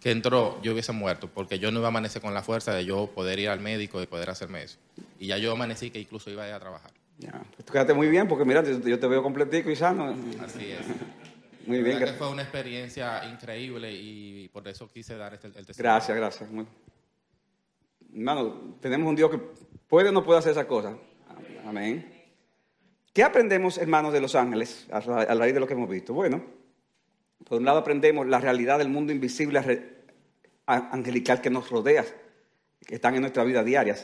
que 0.00 0.10
entró, 0.10 0.60
yo 0.62 0.72
hubiese 0.72 0.92
muerto, 0.92 1.28
porque 1.28 1.58
yo 1.58 1.70
no 1.70 1.80
iba 1.80 1.88
a 1.88 1.90
amanecer 1.90 2.22
con 2.22 2.32
la 2.32 2.42
fuerza 2.42 2.72
de 2.72 2.84
yo 2.84 3.08
poder 3.08 3.38
ir 3.38 3.48
al 3.48 3.60
médico 3.60 4.00
y 4.02 4.06
poder 4.06 4.30
hacerme 4.30 4.62
eso. 4.62 4.78
Y 5.18 5.26
ya 5.26 5.38
yo 5.38 5.52
amanecí 5.52 5.90
que 5.90 6.00
incluso 6.00 6.30
iba 6.30 6.44
a 6.44 6.48
ir 6.48 6.54
a 6.54 6.60
trabajar. 6.60 6.92
Ya, 7.18 7.32
pues 7.54 7.66
tú 7.66 7.72
quedaste 7.72 7.94
muy 7.94 8.08
bien, 8.08 8.28
porque 8.28 8.44
mira, 8.44 8.62
yo 8.62 8.98
te 8.98 9.06
veo 9.08 9.22
completico 9.22 9.70
y 9.70 9.76
sano. 9.76 10.14
Así 10.40 10.70
es. 10.70 10.86
muy 11.66 11.82
bien. 11.82 11.98
Que 11.98 12.06
fue 12.12 12.30
una 12.30 12.42
experiencia 12.42 13.28
increíble 13.28 13.92
y 13.92 14.48
por 14.48 14.66
eso 14.68 14.88
quise 14.88 15.16
dar 15.16 15.34
este, 15.34 15.48
el 15.48 15.66
testimonio. 15.66 15.82
Gracias, 15.82 16.16
gracias. 16.16 16.48
Hermano, 18.14 18.76
tenemos 18.80 19.08
un 19.08 19.16
Dios 19.16 19.30
que 19.30 19.40
puede 19.88 20.10
o 20.10 20.12
no 20.12 20.24
puede 20.24 20.38
hacer 20.38 20.52
esa 20.52 20.68
cosa. 20.68 20.96
Amén. 21.66 22.14
¿Qué 23.12 23.24
aprendemos, 23.24 23.78
hermanos, 23.78 24.12
de 24.12 24.20
los 24.20 24.34
ángeles 24.34 24.86
a 24.92 25.00
raíz 25.00 25.54
de 25.54 25.60
lo 25.60 25.66
que 25.66 25.74
hemos 25.74 25.88
visto? 25.88 26.14
Bueno, 26.14 26.40
por 27.44 27.58
un 27.58 27.64
lado 27.64 27.78
aprendemos 27.78 28.26
la 28.26 28.38
realidad 28.38 28.78
del 28.78 28.88
mundo 28.88 29.12
invisible 29.12 29.60
angelical 30.66 31.40
que 31.40 31.50
nos 31.50 31.70
rodea, 31.70 32.04
que 32.86 32.94
están 32.94 33.14
en 33.14 33.22
nuestra 33.22 33.42
vida 33.44 33.64
diaria. 33.64 33.96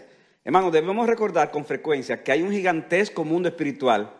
Hermanos, 0.43 0.73
debemos 0.73 1.07
recordar 1.07 1.51
con 1.51 1.65
frecuencia 1.65 2.23
que 2.23 2.33
hay 2.33 2.43
un 2.43 2.51
gigantesco 2.51 3.25
mundo 3.25 3.49
espiritual 3.49 4.13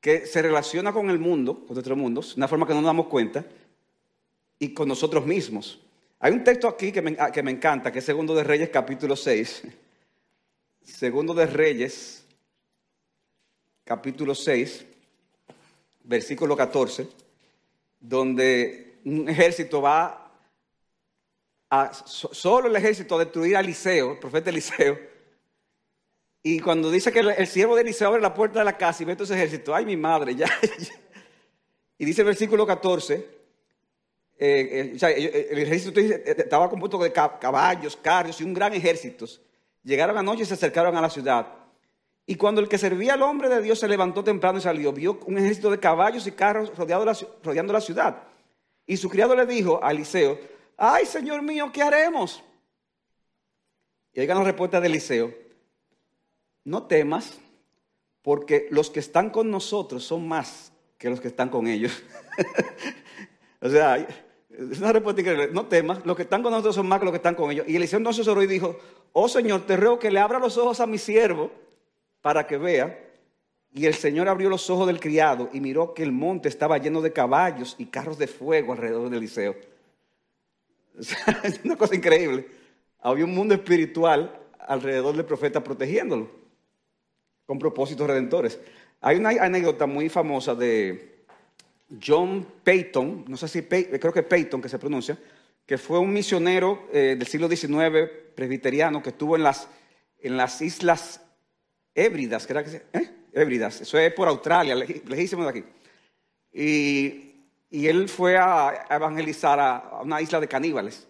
que 0.00 0.26
se 0.26 0.42
relaciona 0.42 0.92
con 0.92 1.10
el 1.10 1.18
mundo, 1.18 1.66
con 1.66 1.74
nuestro 1.74 1.96
mundo, 1.96 2.20
de 2.20 2.34
una 2.36 2.48
forma 2.48 2.66
que 2.66 2.74
no 2.74 2.80
nos 2.80 2.88
damos 2.88 3.08
cuenta, 3.08 3.44
y 4.58 4.72
con 4.72 4.88
nosotros 4.88 5.26
mismos. 5.26 5.80
Hay 6.20 6.32
un 6.32 6.44
texto 6.44 6.68
aquí 6.68 6.92
que 6.92 7.02
me, 7.02 7.16
que 7.32 7.42
me 7.42 7.50
encanta, 7.50 7.90
que 7.90 7.98
es 7.98 8.04
Segundo 8.04 8.34
de 8.34 8.44
Reyes 8.44 8.70
capítulo 8.70 9.16
6. 9.16 9.64
Segundo 10.88 11.34
de 11.34 11.46
Reyes 11.46 12.24
capítulo 13.84 14.34
6, 14.34 14.84
versículo 16.04 16.56
14 16.56 17.06
donde 18.00 18.98
un 19.04 19.28
ejército 19.28 19.82
va 19.82 20.32
a, 21.70 21.92
solo 21.92 22.68
el 22.68 22.76
ejército 22.76 23.16
a 23.16 23.18
destruir 23.18 23.56
a 23.56 23.60
Eliseo, 23.60 24.12
el 24.12 24.18
profeta 24.18 24.50
Eliseo. 24.50 24.98
Y 26.42 26.60
cuando 26.60 26.90
dice 26.90 27.12
que 27.12 27.20
el, 27.20 27.46
siervo 27.46 27.74
de 27.76 27.82
Eliseo 27.82 28.08
abre 28.08 28.22
la 28.22 28.32
puerta 28.32 28.60
de 28.60 28.64
la 28.64 28.78
casa 28.78 29.02
y 29.02 29.06
ve 29.06 29.14
todo 29.14 29.24
ese 29.24 29.34
ejército, 29.34 29.74
ay 29.74 29.84
mi 29.84 29.96
madre, 29.96 30.34
ya. 30.36 30.48
y 31.98 32.04
dice 32.04 32.22
el 32.22 32.26
versículo 32.26 32.66
14, 32.66 33.14
eh, 33.14 33.26
eh, 34.38 34.96
eh, 35.00 35.48
el 35.50 35.58
ejército 35.58 36.00
estaba 36.00 36.70
compuesto 36.70 36.98
de 36.98 37.12
ca- 37.12 37.38
caballos, 37.38 37.96
carros 37.96 38.40
y 38.40 38.44
un 38.44 38.54
gran 38.54 38.72
ejército. 38.72 39.26
Llegaron 39.88 40.18
anoche 40.18 40.42
y 40.42 40.44
se 40.44 40.52
acercaron 40.52 40.94
a 40.98 41.00
la 41.00 41.08
ciudad. 41.08 41.46
Y 42.26 42.34
cuando 42.34 42.60
el 42.60 42.68
que 42.68 42.76
servía 42.76 43.14
al 43.14 43.22
hombre 43.22 43.48
de 43.48 43.62
Dios 43.62 43.78
se 43.78 43.88
levantó 43.88 44.22
temprano 44.22 44.58
y 44.58 44.60
salió, 44.60 44.92
vio 44.92 45.18
un 45.24 45.38
ejército 45.38 45.70
de 45.70 45.80
caballos 45.80 46.26
y 46.26 46.32
carros 46.32 46.70
la 46.76 47.16
rodeando 47.42 47.72
la 47.72 47.80
ciudad. 47.80 48.22
Y 48.86 48.98
su 48.98 49.08
criado 49.08 49.34
le 49.34 49.46
dijo 49.46 49.82
a 49.82 49.92
Eliseo, 49.92 50.38
ay, 50.76 51.06
Señor 51.06 51.40
mío, 51.40 51.70
¿qué 51.72 51.80
haremos? 51.80 52.44
Y 54.12 54.20
oigan 54.20 54.36
la 54.36 54.44
respuesta 54.44 54.78
de 54.78 54.88
Eliseo, 54.88 55.32
no 56.64 56.82
temas, 56.82 57.38
porque 58.20 58.68
los 58.70 58.90
que 58.90 59.00
están 59.00 59.30
con 59.30 59.50
nosotros 59.50 60.04
son 60.04 60.28
más 60.28 60.70
que 60.98 61.08
los 61.08 61.18
que 61.18 61.28
están 61.28 61.48
con 61.48 61.66
ellos. 61.66 62.02
o 63.62 63.70
sea, 63.70 64.06
una 64.58 64.92
respuesta 64.92 65.20
increíble. 65.20 65.50
No 65.52 65.66
temas, 65.66 66.04
los 66.04 66.16
que 66.16 66.22
están 66.22 66.42
con 66.42 66.50
nosotros 66.50 66.74
son 66.74 66.88
más 66.88 66.98
que 66.98 67.04
los 67.04 67.12
que 67.12 67.18
están 67.18 67.36
con 67.36 67.50
ellos. 67.50 67.66
Y 67.68 67.76
Eliseo 67.76 67.98
entonces 67.98 68.26
oró 68.26 68.42
y 68.42 68.46
dijo, 68.46 68.76
oh 69.12 69.28
Señor, 69.28 69.66
te 69.66 69.76
ruego 69.76 69.98
que 69.98 70.10
le 70.10 70.18
abra 70.18 70.38
los 70.38 70.56
ojos 70.58 70.80
a 70.80 70.86
mi 70.86 70.98
siervo 70.98 71.50
para 72.20 72.46
que 72.46 72.58
vea. 72.58 73.04
Y 73.72 73.86
el 73.86 73.94
Señor 73.94 74.28
abrió 74.28 74.48
los 74.48 74.68
ojos 74.70 74.86
del 74.88 74.98
criado 74.98 75.48
y 75.52 75.60
miró 75.60 75.94
que 75.94 76.02
el 76.02 76.10
monte 76.10 76.48
estaba 76.48 76.78
lleno 76.78 77.00
de 77.00 77.12
caballos 77.12 77.76
y 77.78 77.86
carros 77.86 78.18
de 78.18 78.26
fuego 78.26 78.72
alrededor 78.72 79.08
de 79.10 79.16
Eliseo. 79.16 79.54
Es 81.44 81.60
una 81.64 81.76
cosa 81.76 81.94
increíble. 81.94 82.48
Había 83.00 83.24
un 83.24 83.34
mundo 83.34 83.54
espiritual 83.54 84.40
alrededor 84.58 85.14
del 85.16 85.24
profeta 85.24 85.62
protegiéndolo, 85.62 86.28
con 87.46 87.58
propósitos 87.60 88.08
redentores. 88.08 88.58
Hay 89.00 89.18
una 89.18 89.30
anécdota 89.30 89.86
muy 89.86 90.08
famosa 90.08 90.56
de 90.56 91.17
John 92.04 92.46
Peyton, 92.64 93.24
no 93.28 93.36
sé 93.36 93.48
si 93.48 93.62
Pey- 93.62 93.86
creo 93.98 94.12
que 94.12 94.22
Peyton 94.22 94.60
que 94.60 94.68
se 94.68 94.78
pronuncia, 94.78 95.18
que 95.64 95.78
fue 95.78 95.98
un 95.98 96.12
misionero 96.12 96.88
eh, 96.92 97.16
del 97.18 97.26
siglo 97.26 97.48
XIX 97.48 98.08
presbiteriano 98.34 99.02
que 99.02 99.10
estuvo 99.10 99.36
en 99.36 99.42
las, 99.42 99.68
en 100.20 100.36
las 100.36 100.60
islas 100.62 101.20
Hébridas, 101.94 102.46
que 102.46 102.52
era 102.52 102.62
que 102.64 102.70
se- 102.70 102.82
¿eh? 102.92 103.10
Hébridas, 103.32 103.80
eso 103.80 103.98
es 103.98 104.12
por 104.14 104.28
Australia, 104.28 104.74
lejí- 104.76 105.02
lejísimo 105.04 105.42
de 105.44 105.48
aquí. 105.50 105.64
Y, 106.52 107.34
y 107.70 107.86
él 107.86 108.08
fue 108.08 108.36
a 108.38 108.86
evangelizar 108.90 109.58
a, 109.60 110.00
una 110.02 110.20
isla 110.20 110.40
de 110.40 110.48
caníbales. 110.48 111.06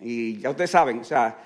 Y 0.00 0.38
ya 0.40 0.50
ustedes 0.50 0.70
saben, 0.70 0.98
o 1.00 1.04
sea, 1.04 1.38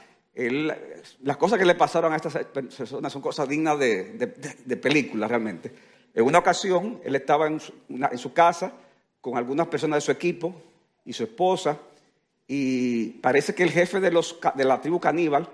las 1.23 1.37
cosas 1.37 1.59
que 1.59 1.65
le 1.65 1.75
pasaron 1.75 2.13
a 2.13 2.17
estas 2.17 2.37
personas 2.47 3.13
son 3.13 3.23
cosas 3.23 3.49
dignas 3.49 3.79
de, 3.79 4.13
de, 4.13 4.27
de- 4.27 4.57
de 4.65 4.77
película 4.77 5.27
realmente. 5.29 5.73
En 6.15 6.25
una 6.25 6.39
ocasión, 6.39 7.01
él 7.05 7.15
estaba 7.15 7.47
en 7.47 7.61
su, 7.61 8.33
casa 8.33 8.73
con 9.21 9.37
algunas 9.37 9.69
personas 9.69 9.99
de 9.99 10.01
su 10.01 10.11
equipo 10.11 10.55
y 11.05 11.13
su 11.13 11.25
esposa, 11.25 11.79
y 12.47 13.11
parece 13.21 13.55
que 13.55 13.63
el 13.63 13.71
jefe 13.71 14.01
de, 14.01 14.11
los, 14.11 14.39
de 14.57 14.65
la 14.65 14.81
tribu 14.81 14.99
caníbal 14.99 15.49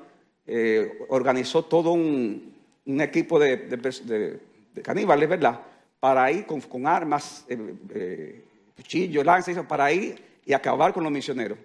eh, 0.46 1.04
organizó 1.08 1.64
todo 1.64 1.92
un, 1.92 2.54
equipo 2.86 3.38
de, 3.38 4.40
caníbales, 4.82 5.28
¿verdad? 5.28 5.60
Para 6.00 6.30
ir 6.30 6.46
con, 6.46 6.86
armas, 6.86 7.44
eh, 7.48 7.74
eh, 7.90 8.44
cuchillos, 8.76 9.24
lanzas, 9.26 9.66
para 9.66 9.92
ir 9.92 10.22
y 10.46 10.52
acabar 10.52 10.92
con 10.92 11.02
los 11.02 11.12
misioneros. 11.12 11.58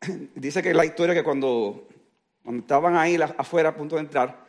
Dice 0.34 0.62
que 0.62 0.72
la 0.72 0.84
historia 0.84 1.14
que 1.14 1.24
cuando, 1.24 1.88
estaban 2.46 2.96
ahí 2.96 3.18
afuera 3.36 3.70
a 3.70 3.74
punto 3.74 3.96
de 3.96 4.02
entrar, 4.02 4.42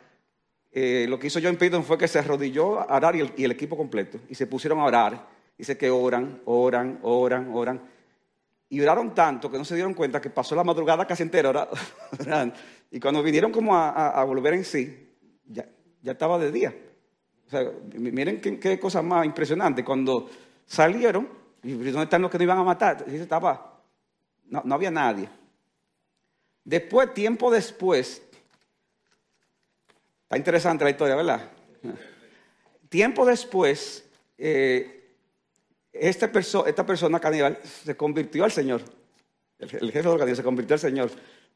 eh, 0.76 1.06
lo 1.08 1.20
que 1.20 1.28
hizo 1.28 1.38
John 1.40 1.54
Peyton 1.54 1.84
fue 1.84 1.96
que 1.96 2.08
se 2.08 2.18
arrodilló 2.18 2.80
a 2.80 2.96
orar 2.96 3.14
y 3.14 3.44
el, 3.44 3.52
equipo 3.52 3.76
completo, 3.76 4.18
y 4.28 4.34
se 4.34 4.48
pusieron 4.48 4.80
a 4.80 4.84
orar. 4.84 5.28
Dice 5.56 5.78
que 5.78 5.88
oran, 5.88 6.40
oran, 6.46 6.98
oran, 7.02 7.50
oran. 7.54 7.80
Y 8.68 8.80
oraron 8.80 9.14
tanto 9.14 9.48
que 9.48 9.56
no 9.56 9.64
se 9.64 9.76
dieron 9.76 9.94
cuenta 9.94 10.20
que 10.20 10.30
pasó 10.30 10.56
la 10.56 10.64
madrugada 10.64 11.06
casi 11.06 11.22
entera 11.22 11.50
ora- 11.50 11.68
orando. 12.20 12.56
Y 12.90 12.98
cuando 12.98 13.22
vinieron 13.22 13.52
como 13.52 13.76
a, 13.76 14.24
volver 14.24 14.54
en 14.54 14.64
sí, 14.64 15.10
ya, 15.46 15.64
ya 16.02 16.12
estaba 16.12 16.40
de 16.40 16.50
día. 16.50 16.74
O 17.46 17.50
sea, 17.50 17.70
mi- 17.96 18.10
miren 18.10 18.40
qué, 18.40 18.80
cosa 18.80 19.00
más 19.00 19.24
impresionante. 19.24 19.84
Cuando 19.84 20.28
salieron, 20.66 21.28
y 21.62 21.72
¿dónde 21.72 22.02
están 22.02 22.20
los 22.20 22.32
que 22.32 22.38
nos 22.38 22.46
iban 22.46 22.58
a 22.58 22.64
matar? 22.64 23.04
Estaba, 23.08 23.80
no, 24.46 24.62
no 24.64 24.74
había 24.74 24.90
nadie. 24.90 25.28
Después, 26.64 27.14
tiempo 27.14 27.50
después, 27.52 28.23
está 30.24 30.36
interesante 30.36 30.84
la 30.84 30.90
historia, 30.90 31.16
¿verdad? 31.16 31.50
Tiempo 32.88 33.26
después, 33.26 34.04
eh, 34.38 35.10
este 35.92 36.28
perso- 36.28 36.66
esta 36.66 36.84
persona 36.84 37.20
caníbal 37.20 37.58
se 37.62 37.96
convirtió 37.96 38.44
al 38.44 38.52
Señor. 38.52 38.82
El, 39.58 39.68
jefe 39.92 40.08
de 40.08 40.18
la 40.18 40.34
se 40.34 40.42
convirtió 40.42 40.74
al 40.74 40.80
Señor. 40.80 41.10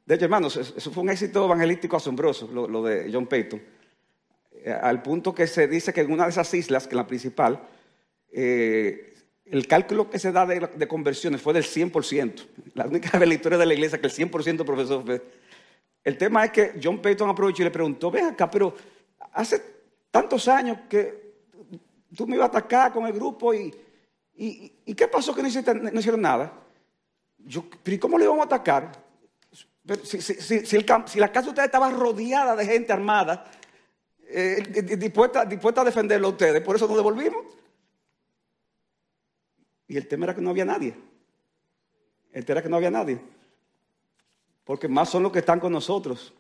De 0.05 0.15
hecho, 0.15 0.25
hermanos, 0.25 0.57
eso 0.57 0.91
fue 0.91 1.03
un 1.03 1.11
éxito 1.11 1.45
evangelístico 1.45 1.97
asombroso, 1.97 2.49
lo, 2.49 2.83
de 2.83 3.11
John 3.13 3.27
Peyton. 3.27 3.61
Eh, 4.53 4.71
al 4.73 5.03
punto 5.03 5.35
que 5.35 5.47
se 5.47 5.67
dice 5.69 5.93
que 5.93 6.01
en 6.01 6.13
una 6.13 6.25
de 6.25 6.31
esas 6.31 6.53
islas, 6.55 6.87
que 6.87 6.95
es 6.95 6.97
la 6.97 7.07
principal, 7.07 7.61
eh, 8.33 9.15
el 9.45 9.67
cálculo 9.67 10.11
que 10.11 10.19
se 10.19 10.33
da 10.33 10.47
de, 10.47 10.61
de 10.61 10.89
conversiones 10.89 11.41
fue 11.41 11.53
del 11.53 11.65
100%. 11.65 12.47
La 12.75 12.87
única 12.87 13.11
vez 13.13 13.23
en 13.23 13.29
la 13.29 13.35
historia 13.35 13.59
de 13.59 13.67
la 13.67 13.75
iglesia 13.75 14.01
que 14.01 14.07
el 14.07 14.13
100% 14.13 14.65
profesor 14.65 15.05
fue. 15.05 15.23
El 16.09 16.17
tema 16.17 16.43
es 16.47 16.53
que 16.53 16.81
John 16.83 17.03
Peyton 17.03 17.29
aprovechó 17.29 17.61
y 17.61 17.67
le 17.67 17.71
preguntó, 17.71 18.11
ven 18.11 18.25
acá, 18.25 18.51
pero 18.51 18.75
hace 19.35 19.63
tantos 20.11 20.49
años 20.49 20.79
que 20.89 21.35
tú 22.17 22.27
me 22.27 22.37
ibas 22.37 22.47
a 22.47 22.49
atacar 22.59 22.95
con 22.95 23.05
el 23.07 23.13
grupo 23.13 23.53
y, 23.53 23.71
¿qué 24.97 25.07
pasó 25.07 25.35
que 25.35 25.43
no, 25.43 25.49
hicieron 25.49 26.23
nada? 26.23 26.51
Yo, 27.37 27.63
pero 27.83 27.95
¿y 27.95 27.99
cómo 27.99 28.17
le 28.17 28.25
íbamos 28.25 28.41
a 28.41 28.47
atacar? 28.47 28.91
Si, 30.03 31.19
la 31.21 31.31
casa 31.31 31.43
de 31.45 31.49
ustedes 31.51 31.67
estaba 31.67 31.91
rodeada 31.91 32.57
de 32.57 32.65
gente 32.65 32.91
armada, 32.91 33.45
eh, 34.29 34.63
di- 34.67 34.81
di- 34.81 34.97
dispuesta, 34.97 35.45
dispuesta 35.45 35.83
a 35.83 35.85
defenderlo 35.85 36.29
a 36.29 36.31
ustedes, 36.31 36.63
por 36.63 36.75
eso 36.75 36.89
nos 36.89 36.97
devolvimos. 36.97 37.45
Y 39.89 39.99
el 39.99 40.09
tema 40.09 40.25
era 40.25 40.35
que 40.35 40.41
no 40.41 40.49
había 40.49 40.65
nadie. 40.65 40.95
El 42.33 42.47
tema 42.47 42.61
era 42.61 42.63
que 42.63 42.71
no 42.71 42.77
había 42.77 42.91
nadie. 42.91 43.21
Porque 44.69 44.87
más 44.87 45.09
son 45.09 45.23
los 45.23 45.33
que 45.33 45.39
están 45.39 45.59
con 45.61 45.73
nosotros 45.73 46.35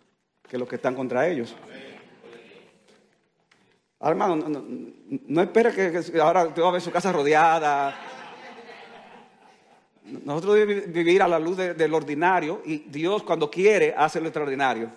que 0.47 0.59
los 0.59 0.69
que 0.69 0.77
están 0.77 0.95
contra 0.95 1.27
ellos. 1.27 1.57
Ahora, 4.01 4.11
hermano, 4.12 4.37
no, 4.37 4.49
no, 4.51 4.64
no 5.27 5.43
espera 5.43 5.73
que, 5.73 6.03
ahora 6.21 6.47
usted 6.47 6.62
va 6.62 6.69
a 6.69 6.73
ver 6.73 6.83
su 6.83 6.91
casa 6.91 7.11
rodeada. 7.11 7.99
Nosotros 10.05 10.57
debemos 10.57 10.93
vivir 10.93 11.23
a 11.23 11.29
la 11.29 11.38
luz 11.38 11.57
de- 11.57 11.73
del 11.73 11.95
ordinario 11.95 12.61
y 12.67 12.79
Dios 12.81 13.23
cuando 13.23 13.51
quiere 13.51 13.95
hace 13.97 14.21
lo 14.21 14.27
extraordinario. 14.27 14.91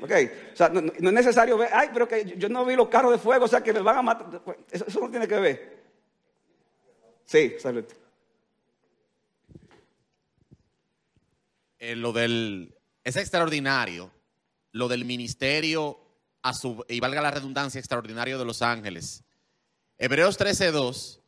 ¿Ok? 0.00 0.12
O 0.52 0.56
sea, 0.56 0.68
no, 0.68 0.80
es 0.92 1.02
necesario 1.12 1.58
ver, 1.58 1.70
ay, 1.72 1.88
pero 1.92 2.06
que 2.06 2.34
yo 2.36 2.48
no 2.48 2.64
vi 2.64 2.76
los 2.76 2.88
carros 2.88 3.10
de 3.10 3.18
fuego, 3.18 3.46
o 3.46 3.48
sea, 3.48 3.62
que 3.64 3.72
me 3.72 3.80
van 3.80 3.98
a 3.98 4.02
matar. 4.02 4.40
Eso, 4.70 4.84
eso 4.86 5.00
no 5.00 5.10
tiene 5.10 5.26
que 5.26 5.40
ver. 5.40 5.82
Sí, 7.24 7.54
salud. 7.58 7.84
Eh, 11.84 11.96
lo 11.96 12.14
del, 12.14 12.74
es 13.04 13.16
extraordinario, 13.16 14.10
lo 14.72 14.88
del 14.88 15.04
ministerio, 15.04 16.00
a 16.40 16.54
su, 16.54 16.82
y 16.88 16.98
valga 16.98 17.20
la 17.20 17.30
redundancia, 17.30 17.78
extraordinario 17.78 18.38
de 18.38 18.46
los 18.46 18.62
ángeles. 18.62 19.22
Hebreos 19.98 20.40
13.2 20.40 21.20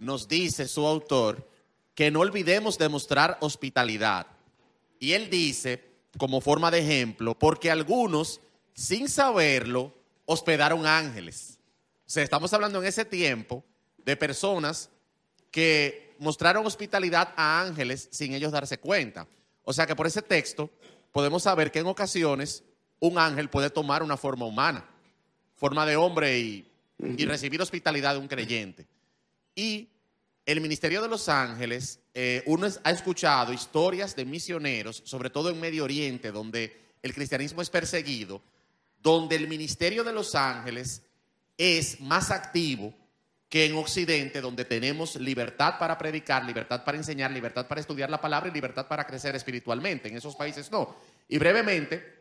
nos 0.00 0.26
dice 0.26 0.66
su 0.66 0.84
autor 0.88 1.48
que 1.94 2.10
no 2.10 2.18
olvidemos 2.18 2.78
demostrar 2.78 3.38
hospitalidad. 3.40 4.26
Y 4.98 5.12
él 5.12 5.30
dice, 5.30 5.84
como 6.18 6.40
forma 6.40 6.72
de 6.72 6.80
ejemplo, 6.80 7.38
porque 7.38 7.70
algunos, 7.70 8.40
sin 8.74 9.08
saberlo, 9.08 9.94
hospedaron 10.24 10.84
ángeles. 10.84 11.60
O 12.00 12.10
sea, 12.10 12.24
estamos 12.24 12.52
hablando 12.52 12.80
en 12.80 12.88
ese 12.88 13.04
tiempo 13.04 13.64
de 13.98 14.16
personas 14.16 14.90
que 15.52 16.16
mostraron 16.18 16.66
hospitalidad 16.66 17.32
a 17.36 17.60
ángeles 17.60 18.08
sin 18.10 18.34
ellos 18.34 18.50
darse 18.50 18.78
cuenta. 18.78 19.28
O 19.68 19.72
sea 19.72 19.84
que 19.84 19.96
por 19.96 20.06
ese 20.06 20.22
texto 20.22 20.70
podemos 21.10 21.42
saber 21.42 21.72
que 21.72 21.80
en 21.80 21.86
ocasiones 21.86 22.62
un 23.00 23.18
ángel 23.18 23.50
puede 23.50 23.68
tomar 23.68 24.02
una 24.02 24.16
forma 24.16 24.46
humana, 24.46 24.88
forma 25.56 25.84
de 25.84 25.96
hombre 25.96 26.38
y, 26.38 26.70
y 27.00 27.24
recibir 27.26 27.60
hospitalidad 27.60 28.14
de 28.14 28.20
un 28.20 28.28
creyente. 28.28 28.86
Y 29.56 29.88
el 30.46 30.60
ministerio 30.60 31.02
de 31.02 31.08
los 31.08 31.28
ángeles, 31.28 31.98
eh, 32.14 32.44
uno 32.46 32.68
ha 32.84 32.90
escuchado 32.92 33.52
historias 33.52 34.14
de 34.14 34.24
misioneros, 34.24 35.02
sobre 35.04 35.30
todo 35.30 35.50
en 35.50 35.58
Medio 35.58 35.82
Oriente, 35.82 36.30
donde 36.30 36.94
el 37.02 37.12
cristianismo 37.12 37.60
es 37.60 37.68
perseguido, 37.70 38.40
donde 39.02 39.34
el 39.34 39.48
ministerio 39.48 40.04
de 40.04 40.12
los 40.12 40.36
ángeles 40.36 41.02
es 41.58 42.00
más 42.00 42.30
activo 42.30 42.94
que 43.56 43.64
en 43.64 43.74
Occidente, 43.74 44.42
donde 44.42 44.66
tenemos 44.66 45.16
libertad 45.16 45.78
para 45.78 45.96
predicar, 45.96 46.44
libertad 46.44 46.84
para 46.84 46.98
enseñar, 46.98 47.30
libertad 47.30 47.66
para 47.66 47.80
estudiar 47.80 48.10
la 48.10 48.20
palabra 48.20 48.50
y 48.50 48.52
libertad 48.52 48.86
para 48.86 49.06
crecer 49.06 49.34
espiritualmente. 49.34 50.10
En 50.10 50.16
esos 50.18 50.36
países 50.36 50.70
no. 50.70 50.94
Y 51.26 51.38
brevemente, 51.38 52.18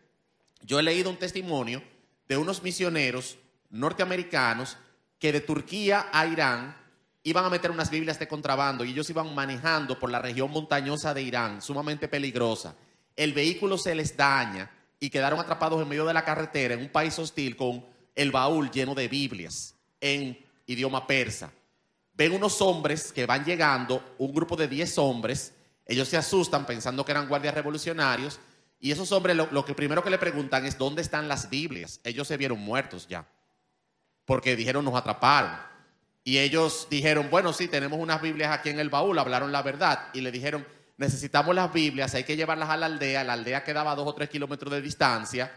yo 0.62 0.80
he 0.80 0.84
leído 0.84 1.10
un 1.10 1.20
testimonio 1.20 1.84
de 2.30 2.38
unos 2.38 2.64
misioneros 2.64 3.38
norteamericanos 3.70 4.78
que 5.20 5.34
de 5.34 5.42
Turquía 5.42 6.08
a 6.14 6.26
Irán 6.26 6.78
iban 7.24 7.44
a 7.44 7.50
meter 7.50 7.70
unas 7.70 7.90
Biblias 7.90 8.18
de 8.18 8.30
contrabando 8.30 8.86
y 8.86 8.92
ellos 8.92 9.10
iban 9.10 9.36
manejando 9.36 10.00
por 10.00 10.10
la 10.10 10.20
región 10.20 10.50
montañosa 10.52 11.14
de 11.14 11.22
Irán, 11.22 11.62
sumamente 11.62 12.08
peligrosa. 12.08 12.78
El 13.14 13.34
vehículo 13.34 13.78
se 13.78 13.94
les 13.94 14.16
daña 14.16 14.72
y 15.02 15.10
quedaron 15.10 15.42
atrapados 15.42 15.82
en 15.82 15.90
medio 15.90 16.06
de 16.06 16.14
la 16.14 16.24
carretera 16.24 16.76
en 16.76 16.80
un 16.80 16.90
país 16.90 17.20
hostil 17.20 17.58
con 17.58 17.86
el 18.16 18.32
baúl 18.32 18.72
lleno 18.72 18.96
de 18.96 19.10
Biblias 19.10 19.76
en 20.00 20.45
idioma 20.66 21.06
persa. 21.06 21.52
Ven 22.14 22.32
unos 22.32 22.62
hombres 22.62 23.12
que 23.12 23.26
van 23.26 23.44
llegando, 23.44 24.16
un 24.18 24.34
grupo 24.34 24.56
de 24.56 24.68
10 24.68 24.98
hombres, 24.98 25.54
ellos 25.86 26.08
se 26.08 26.18
asustan 26.18 26.66
pensando 26.66 27.06
que 27.06 27.12
eran 27.12 27.28
guardias 27.28 27.54
revolucionarios 27.54 28.40
y 28.80 28.92
esos 28.92 29.12
hombres 29.12 29.36
lo, 29.36 29.66
que 29.66 29.74
primero 29.74 30.04
que 30.04 30.10
le 30.10 30.18
preguntan 30.18 30.66
es 30.66 30.78
dónde 30.78 31.02
están 31.02 31.28
las 31.28 31.50
Biblias. 31.50 32.00
Ellos 32.04 32.28
se 32.28 32.38
vieron 32.38 32.60
muertos 32.60 33.08
ya, 33.08 33.26
porque 34.26 34.56
dijeron 34.56 34.84
nos 34.84 34.96
atraparon. 34.96 35.52
Y 36.24 36.40
ellos 36.40 36.88
dijeron, 36.90 37.30
bueno, 37.30 37.54
sí, 37.54 37.68
tenemos 37.68 38.00
unas 38.00 38.22
Biblias 38.22 38.52
aquí 38.52 38.70
en 38.70 38.80
el 38.80 38.90
baúl, 38.90 39.18
hablaron 39.20 39.52
la 39.52 39.62
verdad. 39.62 40.08
Y 40.14 40.22
le 40.22 40.32
dijeron, 40.32 40.66
necesitamos 40.98 41.54
las 41.54 41.72
Biblias, 41.72 42.16
hay 42.16 42.24
que 42.24 42.36
llevarlas 42.36 42.70
a 42.70 42.78
la 42.78 42.88
aldea. 42.88 43.24
La 43.24 43.34
aldea 43.34 43.64
quedaba 43.64 43.92
a 43.92 43.96
dos 43.96 44.08
o 44.08 44.16
tres 44.16 44.30
kilómetros 44.30 44.72
de 44.72 44.82
distancia, 44.82 45.52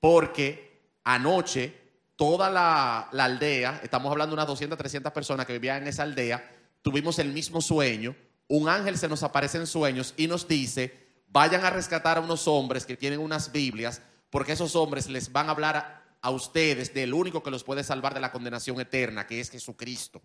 porque 0.00 0.98
anoche 1.04 1.83
toda 2.16 2.50
la, 2.50 3.08
aldea, 3.10 3.80
estamos 3.82 4.10
hablando 4.10 4.34
de 4.34 4.34
unas 4.34 4.46
200, 4.46 4.78
300 4.78 5.12
personas 5.12 5.46
que 5.46 5.54
vivían 5.54 5.82
en 5.82 5.88
esa 5.88 6.02
aldea, 6.02 6.50
tuvimos 6.82 7.18
el 7.18 7.32
mismo 7.32 7.60
sueño. 7.60 8.14
Un 8.48 8.68
ángel 8.68 8.98
se 8.98 9.08
nos 9.08 9.22
aparece 9.22 9.58
en 9.58 9.66
sueños 9.66 10.14
y 10.16 10.26
nos 10.26 10.46
dice, 10.46 10.94
vayan 11.28 11.64
a 11.64 11.70
rescatar 11.70 12.18
a 12.18 12.20
unos 12.20 12.46
hombres 12.46 12.86
que 12.86 12.96
tienen 12.96 13.20
unas 13.20 13.52
Biblias, 13.52 14.02
porque 14.30 14.52
esos 14.52 14.76
hombres 14.76 15.08
les 15.08 15.32
van 15.32 15.48
a 15.48 15.52
hablar 15.52 15.76
a, 15.76 16.02
a 16.20 16.30
ustedes 16.30 16.92
del 16.92 17.14
único 17.14 17.42
que 17.42 17.50
los 17.50 17.64
puede 17.64 17.84
salvar 17.84 18.14
de 18.14 18.20
la 18.20 18.32
condenación 18.32 18.80
eterna, 18.80 19.26
que 19.26 19.40
es 19.40 19.50
Jesucristo. 19.50 20.22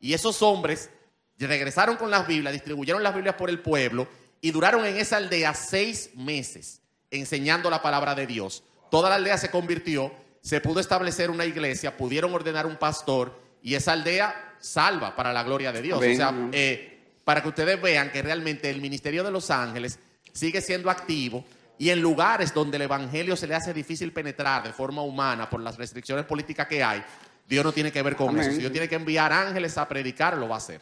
Y 0.00 0.12
esos 0.12 0.42
hombres 0.42 0.90
regresaron 1.38 1.96
con 1.96 2.10
las 2.10 2.26
Biblias, 2.26 2.52
distribuyeron 2.52 3.02
las 3.02 3.14
Biblias 3.14 3.36
por 3.36 3.50
el 3.50 3.60
pueblo 3.60 4.08
y 4.40 4.50
duraron 4.50 4.84
en 4.86 4.96
esa 4.96 5.16
aldea 5.16 5.54
seis 5.54 6.10
meses 6.14 6.82
enseñando 7.10 7.70
la 7.70 7.82
palabra 7.82 8.14
de 8.14 8.26
Dios. 8.26 8.64
Toda 8.90 9.08
la 9.08 9.16
aldea 9.16 9.38
se 9.38 9.50
convirtió, 9.50 10.12
se 10.48 10.62
pudo 10.62 10.80
establecer 10.80 11.30
una 11.30 11.44
iglesia, 11.44 11.94
pudieron 11.94 12.32
ordenar 12.32 12.64
un 12.64 12.76
pastor 12.76 13.38
y 13.62 13.74
esa 13.74 13.92
aldea 13.92 14.54
salva 14.58 15.14
para 15.14 15.30
la 15.30 15.42
gloria 15.42 15.72
de 15.72 15.82
Dios. 15.82 15.98
Amén. 15.98 16.14
O 16.14 16.16
sea, 16.16 16.34
eh, 16.52 17.00
para 17.22 17.42
que 17.42 17.48
ustedes 17.48 17.78
vean 17.82 18.10
que 18.10 18.22
realmente 18.22 18.70
el 18.70 18.80
ministerio 18.80 19.22
de 19.22 19.30
los 19.30 19.50
ángeles 19.50 19.98
sigue 20.32 20.62
siendo 20.62 20.88
activo 20.88 21.44
y 21.76 21.90
en 21.90 22.00
lugares 22.00 22.54
donde 22.54 22.78
el 22.78 22.82
evangelio 22.84 23.36
se 23.36 23.46
le 23.46 23.56
hace 23.56 23.74
difícil 23.74 24.10
penetrar 24.10 24.62
de 24.62 24.72
forma 24.72 25.02
humana 25.02 25.50
por 25.50 25.60
las 25.60 25.76
restricciones 25.76 26.24
políticas 26.24 26.66
que 26.66 26.82
hay, 26.82 27.04
Dios 27.46 27.62
no 27.62 27.72
tiene 27.72 27.92
que 27.92 28.00
ver 28.00 28.16
con 28.16 28.30
Amén. 28.30 28.40
eso. 28.40 28.52
Si 28.52 28.60
Dios 28.60 28.72
tiene 28.72 28.88
que 28.88 28.96
enviar 28.96 29.30
ángeles 29.30 29.76
a 29.76 29.86
predicar, 29.86 30.38
lo 30.38 30.48
va 30.48 30.54
a 30.54 30.58
hacer. 30.58 30.80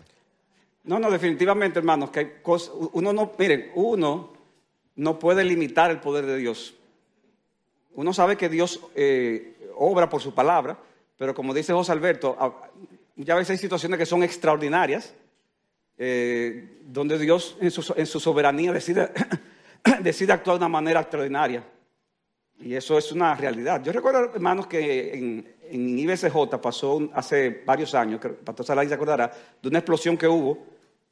No, 0.84 1.00
no, 1.00 1.10
definitivamente, 1.10 1.80
hermanos, 1.80 2.10
que 2.10 2.20
hay 2.20 2.32
cosas, 2.40 2.70
uno 2.92 3.12
no, 3.12 3.32
miren, 3.36 3.72
uno 3.74 4.32
no 4.94 5.18
puede 5.18 5.42
limitar 5.42 5.90
el 5.90 5.98
poder 5.98 6.24
de 6.24 6.36
Dios. 6.36 6.76
Uno 7.96 8.12
sabe 8.12 8.36
que 8.36 8.48
Dios 8.48 8.80
eh, 8.94 9.70
obra 9.76 10.08
por 10.08 10.20
su 10.22 10.32
palabra, 10.34 10.78
pero 11.16 11.34
como 11.34 11.52
dice 11.52 11.72
José 11.72 11.92
Alberto, 11.92 12.36
a- 12.38 12.70
muchas 13.16 13.36
veces 13.36 13.50
hay 13.50 13.58
situaciones 13.58 13.98
que 13.98 14.06
son 14.06 14.22
extraordinarias, 14.22 15.14
eh, 15.98 16.80
donde 16.84 17.18
Dios 17.18 17.56
en 17.60 17.70
su, 17.70 17.82
soberanía 18.20 18.72
decide, 20.02 20.32
actuar 20.32 20.56
de 20.56 20.64
una 20.64 20.68
manera 20.68 21.00
extraordinaria. 21.00 21.64
Y 22.60 22.74
eso 22.74 22.96
es 22.98 23.12
una 23.12 23.34
realidad. 23.34 23.82
Yo 23.82 23.92
recuerdo, 23.92 24.30
hermanos, 24.34 24.66
que 24.66 25.14
en, 25.14 25.54
en 25.70 25.98
IBCJ 25.98 26.58
pasó 26.60 27.08
hace 27.14 27.62
varios 27.66 27.94
años, 27.94 28.20
que 28.20 28.30
pastor 28.30 28.64
Salay 28.66 28.88
se 28.88 28.94
acordará, 28.94 29.30
de 29.62 29.68
una 29.68 29.78
explosión 29.78 30.16
que 30.16 30.26
hubo 30.28 30.58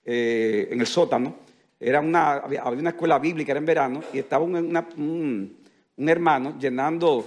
eh, 0.05 0.69
en 0.71 0.81
el 0.81 0.87
sótano. 0.87 1.37
Era 1.79 2.01
una, 2.01 2.35
había, 2.35 2.65
una 2.65 2.91
escuela 2.91 3.19
bíblica, 3.19 3.53
era 3.53 3.59
en 3.59 3.67
verano, 3.67 4.01
y 4.13 4.19
estaba 4.19 4.45
un, 4.45 4.55
una- 4.57 4.89
un- 4.97 5.64
un 5.97 6.09
hermano 6.09 6.59
llenando 6.59 7.25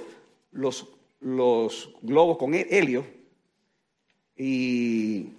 los, 0.52 0.88
los 1.22 1.94
globos 2.02 2.38
con 2.38 2.54
he- 2.54 2.68
helio. 2.70 3.06
Y, 4.36 5.34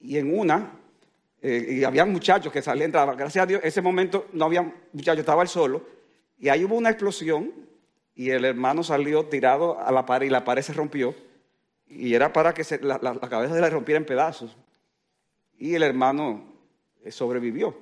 y 0.00 0.16
en 0.18 0.38
una, 0.38 0.72
eh, 1.40 1.76
y 1.80 1.84
había 1.84 2.04
muchachos 2.04 2.52
que 2.52 2.60
salían, 2.62 2.86
entraban. 2.86 3.16
Gracias 3.16 3.42
a 3.42 3.46
Dios, 3.46 3.60
ese 3.64 3.80
momento 3.80 4.26
no 4.32 4.44
había 4.46 4.62
muchachos, 4.92 5.20
estaba 5.20 5.42
él 5.42 5.48
solo. 5.48 5.82
Y 6.38 6.48
ahí 6.48 6.64
hubo 6.64 6.76
una 6.76 6.90
explosión 6.90 7.52
y 8.14 8.30
el 8.30 8.44
hermano 8.44 8.82
salió 8.82 9.24
tirado 9.26 9.78
a 9.80 9.90
la 9.92 10.04
pared 10.04 10.26
y 10.26 10.30
la 10.30 10.44
pared 10.44 10.62
se 10.62 10.72
rompió. 10.72 11.14
Y 11.86 12.12
era 12.14 12.32
para 12.32 12.52
que 12.52 12.64
se- 12.64 12.80
la, 12.82 12.98
la- 13.02 13.14
la 13.14 13.28
cabeza 13.28 13.54
se 13.54 13.60
le 13.60 13.70
rompiera 13.70 13.98
en 13.98 14.04
pedazos. 14.06 14.56
Y 15.58 15.74
el 15.74 15.82
hermano 15.82 16.44
eh, 17.04 17.10
sobrevivió. 17.10 17.76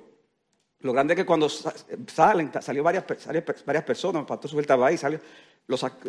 Lo 0.81 0.93
grande 0.93 1.13
es 1.13 1.17
que 1.19 1.25
cuando 1.25 1.49
sa- 1.49 1.73
salen, 2.07 2.51
salió 2.61 2.83
varias, 2.83 3.03
salió 3.17 3.43
varias 3.65 3.83
personas, 3.83 4.21
el 4.21 4.25
pastor 4.27 4.59
estaba 4.61 4.87
ahí, 4.87 4.97
salió, 4.97 5.19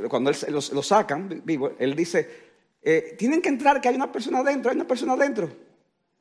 cuando 0.08 0.30
él 0.30 0.36
los- 0.50 0.72
lo 0.72 0.82
sacan 0.82 1.28
vi- 1.28 1.40
vivo, 1.42 1.72
él 1.78 1.94
dice, 1.96 2.28
eh, 2.82 3.14
tienen 3.18 3.40
que 3.40 3.48
entrar, 3.48 3.80
que 3.80 3.88
hay 3.88 3.94
una 3.94 4.12
persona 4.12 4.38
adentro, 4.40 4.70
hay 4.70 4.76
una 4.76 4.86
persona 4.86 5.14
adentro. 5.14 5.48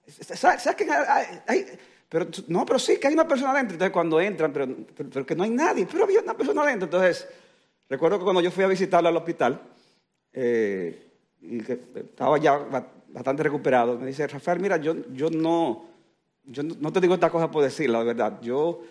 Sa- 0.07 0.57
saquen 0.57 0.89
a- 0.91 1.01
a- 1.01 1.43
hay- 1.47 1.65
pero, 2.07 2.25
no, 2.47 2.65
pero 2.65 2.79
sí, 2.79 2.97
que 2.97 3.07
hay 3.07 3.13
una 3.13 3.27
persona 3.27 3.51
adentro. 3.51 3.73
Entonces 3.73 3.91
cuando 3.91 4.21
entran, 4.21 4.53
pero, 4.53 4.67
pero- 4.95 5.25
que 5.25 5.35
no 5.35 5.43
hay 5.43 5.49
nadie, 5.49 5.85
pero 5.91 6.05
había 6.05 6.21
una 6.21 6.33
persona 6.33 6.61
adentro. 6.61 6.85
Entonces, 6.85 7.27
recuerdo 7.89 8.17
que 8.17 8.23
cuando 8.23 8.39
yo 8.41 8.49
fui 8.49 8.63
a 8.63 8.67
visitarlo 8.67 9.09
al 9.09 9.17
hospital, 9.17 9.61
eh, 10.31 11.03
y 11.41 11.59
que 11.61 11.73
estaba 11.95 12.37
ya 12.37 12.57
ba- 12.57 12.87
bastante 13.09 13.43
recuperado, 13.43 13.97
me 13.99 14.07
dice, 14.07 14.25
Rafael, 14.25 14.59
mira, 14.61 14.77
yo, 14.77 14.95
yo 15.13 15.29
no, 15.29 15.85
yo 16.47 16.63
no, 16.63 16.91
te 16.91 16.99
digo 17.01 17.13
esta 17.13 17.29
cosa 17.29 17.49
por 17.51 17.63
decirla, 17.63 17.99
de 17.99 18.05
verdad. 18.05 18.39
Yo, 18.41 18.81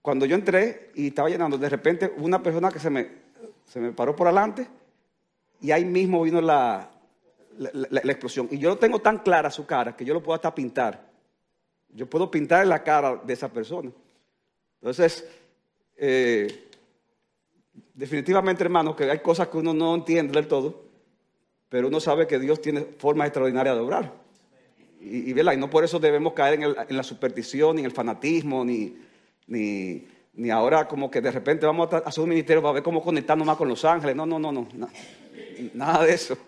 cuando 0.00 0.26
yo 0.26 0.34
entré 0.34 0.90
y 0.94 1.08
estaba 1.08 1.28
llenando, 1.28 1.56
de 1.58 1.68
repente 1.68 2.12
una 2.16 2.42
persona 2.42 2.70
que 2.70 2.78
se 2.78 2.90
me, 2.90 3.08
se 3.66 3.80
me 3.80 3.92
paró 3.92 4.16
por 4.16 4.26
adelante 4.26 4.66
y 5.60 5.70
ahí 5.70 5.84
mismo 5.84 6.22
vino 6.22 6.40
la, 6.40 6.90
la, 7.58 7.70
la- 7.72 8.00
la 8.02 8.12
explosión. 8.12 8.48
Y 8.50 8.58
yo 8.58 8.70
lo 8.70 8.78
tengo 8.78 8.98
tan 9.00 9.18
clara 9.18 9.50
su 9.50 9.64
cara 9.66 9.96
que 9.96 10.04
yo 10.04 10.14
lo 10.14 10.22
puedo 10.22 10.34
hasta 10.34 10.54
pintar. 10.54 11.10
Yo 11.94 12.08
puedo 12.08 12.30
pintar 12.30 12.66
la 12.66 12.82
cara 12.82 13.16
de 13.24 13.32
esa 13.34 13.48
persona. 13.52 13.90
Entonces, 14.80 15.28
eh, 15.96 16.68
definitivamente, 17.94 18.64
hermanos, 18.64 18.96
que 18.96 19.10
hay 19.10 19.18
cosas 19.20 19.48
que 19.48 19.58
uno 19.58 19.74
no 19.74 19.94
entiende 19.94 20.32
del 20.32 20.48
todo, 20.48 20.82
pero 21.68 21.88
uno 21.88 22.00
sabe 22.00 22.26
que 22.26 22.38
Dios 22.38 22.60
tiene 22.60 22.80
formas 22.98 23.26
extraordinarias 23.28 23.74
de 23.76 23.80
obrar. 23.82 24.21
Y, 25.04 25.32
y, 25.32 25.40
y 25.40 25.56
no 25.56 25.68
por 25.68 25.82
eso 25.84 25.98
debemos 25.98 26.32
caer 26.32 26.62
en, 26.62 26.96
la 26.96 27.02
superstición, 27.02 27.76
ni 27.76 27.80
en 27.82 27.86
el 27.86 27.92
fanatismo, 27.92 28.64
ni, 28.64 28.96
ni, 29.48 30.06
ni 30.34 30.50
ahora 30.50 30.86
como 30.86 31.10
que 31.10 31.20
de 31.20 31.30
repente 31.32 31.66
vamos 31.66 31.92
a 31.92 31.98
hacer 31.98 32.22
un 32.22 32.30
ministerio 32.30 32.62
para 32.62 32.74
ver 32.74 32.82
cómo 32.82 33.02
conectarnos 33.02 33.46
más 33.46 33.56
con 33.56 33.68
los 33.68 33.84
ángeles. 33.84 34.14
No, 34.14 34.26
no, 34.26 34.38
no, 34.38 34.52
no. 34.52 34.68
na- 34.74 34.88
nada 35.74 36.04
de 36.04 36.14
eso. 36.14 36.38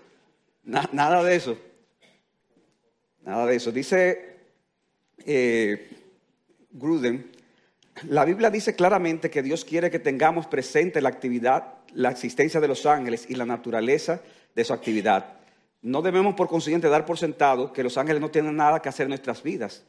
Na- 0.64 0.88
nada 0.92 1.22
de 1.24 1.34
eso. 1.36 1.58
Nada 3.22 3.46
de 3.46 3.56
eso. 3.56 3.72
Dice 3.72 4.36
eh, 5.26 5.90
Gruden, 6.70 7.30
la 8.08 8.24
Biblia 8.24 8.50
dice 8.50 8.74
claramente 8.74 9.30
que 9.30 9.42
Dios 9.42 9.64
quiere 9.64 9.90
que 9.90 9.98
tengamos 9.98 10.46
presente 10.46 11.00
la 11.00 11.08
actividad, 11.08 11.74
la 11.92 12.10
existencia 12.10 12.60
de 12.60 12.68
los 12.68 12.86
ángeles 12.86 13.26
y 13.28 13.34
la 13.34 13.46
naturaleza 13.46 14.20
de 14.54 14.64
su 14.64 14.72
actividad. 14.72 15.38
No 15.84 16.00
debemos 16.00 16.34
por 16.34 16.48
consiguiente 16.48 16.88
dar 16.88 17.04
por 17.04 17.18
sentado 17.18 17.70
que 17.70 17.82
los 17.82 17.98
ángeles 17.98 18.22
no 18.22 18.30
tienen 18.30 18.56
nada 18.56 18.80
que 18.80 18.88
hacer 18.88 19.04
en 19.04 19.10
nuestras 19.10 19.42
vidas. 19.42 19.84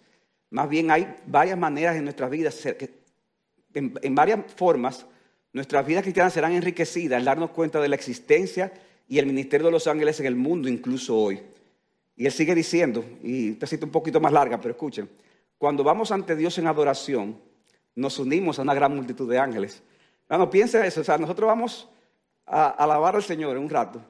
Más 0.49 0.67
bien 0.67 0.91
hay 0.91 1.15
varias 1.25 1.57
maneras 1.57 1.95
en 1.95 2.03
nuestras 2.03 2.29
vidas, 2.29 2.65
en, 2.65 3.93
en 4.01 4.13
varias 4.13 4.39
formas, 4.57 5.05
nuestras 5.53 5.87
vidas 5.87 6.03
cristianas 6.03 6.33
serán 6.33 6.51
enriquecidas 6.51 7.17
al 7.17 7.23
darnos 7.23 7.51
cuenta 7.51 7.79
de 7.79 7.87
la 7.87 7.95
existencia 7.95 8.73
y 9.07 9.19
el 9.19 9.25
ministerio 9.25 9.67
de 9.67 9.71
los 9.71 9.87
ángeles 9.87 10.19
en 10.19 10.25
el 10.25 10.35
mundo, 10.35 10.67
incluso 10.67 11.17
hoy. 11.17 11.41
Y 12.17 12.25
él 12.25 12.31
sigue 12.33 12.53
diciendo, 12.53 13.05
y 13.23 13.51
esta 13.51 13.65
cita 13.65 13.85
un 13.85 13.91
poquito 13.93 14.19
más 14.19 14.33
larga, 14.33 14.59
pero 14.59 14.73
escuchen, 14.73 15.09
cuando 15.57 15.81
vamos 15.81 16.11
ante 16.11 16.35
Dios 16.35 16.57
en 16.57 16.67
adoración, 16.67 17.39
nos 17.95 18.19
unimos 18.19 18.59
a 18.59 18.63
una 18.63 18.73
gran 18.73 18.93
multitud 18.93 19.29
de 19.31 19.39
ángeles. 19.39 19.81
Bueno, 20.27 20.49
piensa 20.49 20.85
eso, 20.85 20.99
o 20.99 21.03
sea, 21.05 21.17
nosotros 21.17 21.47
vamos 21.47 21.87
a 22.45 22.71
alabar 22.71 23.15
al 23.15 23.23
Señor 23.23 23.55
en 23.55 23.63
un 23.63 23.69
rato. 23.69 24.01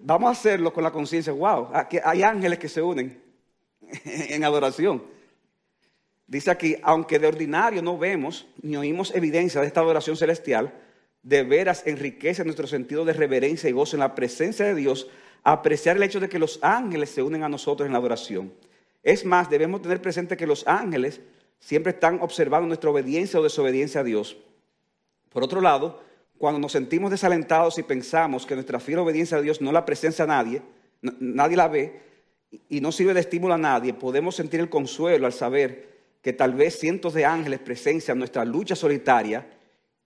Vamos 0.00 0.28
a 0.28 0.32
hacerlo 0.32 0.72
con 0.72 0.82
la 0.82 0.90
conciencia, 0.90 1.32
wow, 1.32 1.68
hay 2.04 2.22
ángeles 2.22 2.58
que 2.58 2.68
se 2.68 2.82
unen 2.82 3.22
en 4.04 4.44
adoración. 4.44 5.02
Dice 6.26 6.50
aquí, 6.50 6.76
aunque 6.82 7.18
de 7.18 7.26
ordinario 7.26 7.82
no 7.82 7.98
vemos 7.98 8.46
ni 8.62 8.76
oímos 8.76 9.14
evidencia 9.14 9.60
de 9.60 9.66
esta 9.66 9.80
adoración 9.80 10.16
celestial, 10.16 10.72
de 11.22 11.42
veras 11.42 11.86
enriquece 11.86 12.44
nuestro 12.44 12.66
sentido 12.66 13.04
de 13.04 13.12
reverencia 13.12 13.68
y 13.68 13.72
gozo 13.72 13.96
en 13.96 14.00
la 14.00 14.14
presencia 14.14 14.64
de 14.64 14.74
Dios, 14.74 15.08
apreciar 15.42 15.96
el 15.96 16.02
hecho 16.02 16.20
de 16.20 16.28
que 16.28 16.38
los 16.38 16.58
ángeles 16.62 17.10
se 17.10 17.22
unen 17.22 17.42
a 17.42 17.48
nosotros 17.48 17.86
en 17.86 17.92
la 17.92 17.98
adoración. 17.98 18.52
Es 19.02 19.24
más, 19.24 19.50
debemos 19.50 19.82
tener 19.82 20.02
presente 20.02 20.36
que 20.36 20.46
los 20.46 20.66
ángeles 20.66 21.20
siempre 21.58 21.92
están 21.92 22.20
observando 22.20 22.66
nuestra 22.66 22.90
obediencia 22.90 23.40
o 23.40 23.42
desobediencia 23.42 24.00
a 24.00 24.04
Dios. 24.04 24.36
Por 25.30 25.42
otro 25.44 25.60
lado, 25.60 26.02
cuando 26.40 26.58
nos 26.58 26.72
sentimos 26.72 27.10
desalentados 27.10 27.76
y 27.76 27.82
pensamos 27.82 28.46
que 28.46 28.54
nuestra 28.54 28.80
fiel 28.80 29.00
obediencia 29.00 29.36
a 29.36 29.42
Dios 29.42 29.60
no 29.60 29.72
la 29.72 29.84
presencia 29.84 30.24
a 30.24 30.26
nadie, 30.26 30.62
nadie 31.02 31.54
la 31.54 31.68
ve, 31.68 32.00
y 32.70 32.80
no 32.80 32.92
sirve 32.92 33.12
de 33.12 33.20
estímulo 33.20 33.52
a 33.52 33.58
nadie, 33.58 33.92
podemos 33.92 34.36
sentir 34.36 34.58
el 34.58 34.70
consuelo 34.70 35.26
al 35.26 35.34
saber 35.34 35.98
que 36.22 36.32
tal 36.32 36.54
vez 36.54 36.78
cientos 36.78 37.12
de 37.12 37.26
ángeles 37.26 37.60
presencian 37.60 38.18
nuestra 38.18 38.46
lucha 38.46 38.74
solitaria 38.74 39.50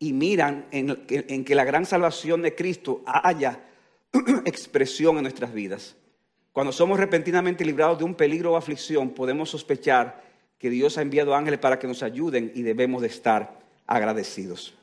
y 0.01 0.13
miran 0.13 0.67
en, 0.73 1.05
en 1.09 1.45
que 1.45 1.55
la 1.55 1.63
gran 1.63 1.87
salvación 1.87 2.43
de 2.43 2.57
Cristo 2.57 3.05
haya 3.07 3.61
expresión 4.45 5.17
en 5.19 5.23
nuestras 5.23 5.55
vidas. 5.55 5.95
Cuando 6.51 6.73
somos 6.73 6.99
repentinamente 6.99 7.65
librados 7.65 7.99
de 7.99 8.07
un 8.07 8.17
peligro 8.17 8.55
o 8.55 8.57
aflicción, 8.57 9.11
podemos 9.11 9.51
sospechar 9.51 10.25
que 10.59 10.69
Dios 10.69 10.99
ha 10.99 11.03
enviado 11.03 11.33
ángeles 11.33 11.61
para 11.61 11.79
que 11.79 11.87
nos 11.87 12.03
ayuden 12.03 12.51
y 12.57 12.63
debemos 12.63 13.03
de 13.03 13.07
estar 13.07 13.57
agradecidos. 13.87 14.75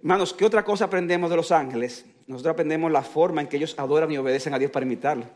Hermanos, 0.00 0.32
¿qué 0.32 0.44
otra 0.44 0.64
cosa 0.64 0.84
aprendemos 0.84 1.28
de 1.28 1.36
los 1.36 1.50
ángeles? 1.50 2.04
Nosotros 2.26 2.52
aprendemos 2.52 2.92
la 2.92 3.02
forma 3.02 3.40
en 3.40 3.48
que 3.48 3.56
ellos 3.56 3.74
adoran 3.78 4.10
y 4.12 4.18
obedecen 4.18 4.54
a 4.54 4.58
Dios 4.58 4.70
para 4.70 4.86
imitarlo. 4.86 5.26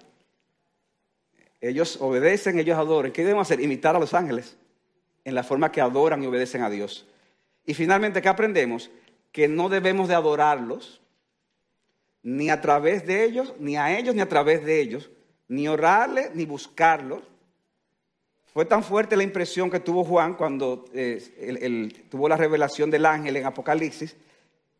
Ellos 1.60 1.98
obedecen, 2.00 2.58
ellos 2.58 2.78
adoran. 2.78 3.12
¿Qué 3.12 3.22
debemos 3.22 3.46
hacer? 3.46 3.60
Imitar 3.60 3.96
a 3.96 3.98
los 3.98 4.14
ángeles 4.14 4.56
en 5.24 5.34
la 5.34 5.42
forma 5.42 5.72
que 5.72 5.80
adoran 5.80 6.22
y 6.22 6.26
obedecen 6.26 6.62
a 6.62 6.70
Dios. 6.70 7.06
Y 7.64 7.74
finalmente, 7.74 8.20
¿qué 8.20 8.28
aprendemos? 8.28 8.90
Que 9.30 9.48
no 9.48 9.68
debemos 9.68 10.08
de 10.08 10.14
adorarlos 10.14 11.00
ni 12.22 12.50
a 12.50 12.60
través 12.60 13.04
de 13.06 13.24
ellos, 13.24 13.54
ni 13.58 13.76
a 13.76 13.98
ellos, 13.98 14.14
ni 14.14 14.20
a 14.20 14.28
través 14.28 14.64
de 14.64 14.80
ellos, 14.80 15.10
ni 15.48 15.66
orarles, 15.68 16.34
ni 16.34 16.44
buscarlos. 16.44 17.22
Fue 18.52 18.64
tan 18.64 18.84
fuerte 18.84 19.16
la 19.16 19.22
impresión 19.22 19.70
que 19.70 19.80
tuvo 19.80 20.04
Juan 20.04 20.34
cuando 20.34 20.84
eh, 20.92 21.90
tuvo 22.10 22.28
la 22.28 22.36
revelación 22.36 22.90
del 22.90 23.06
ángel 23.06 23.36
en 23.36 23.46
Apocalipsis. 23.46 24.14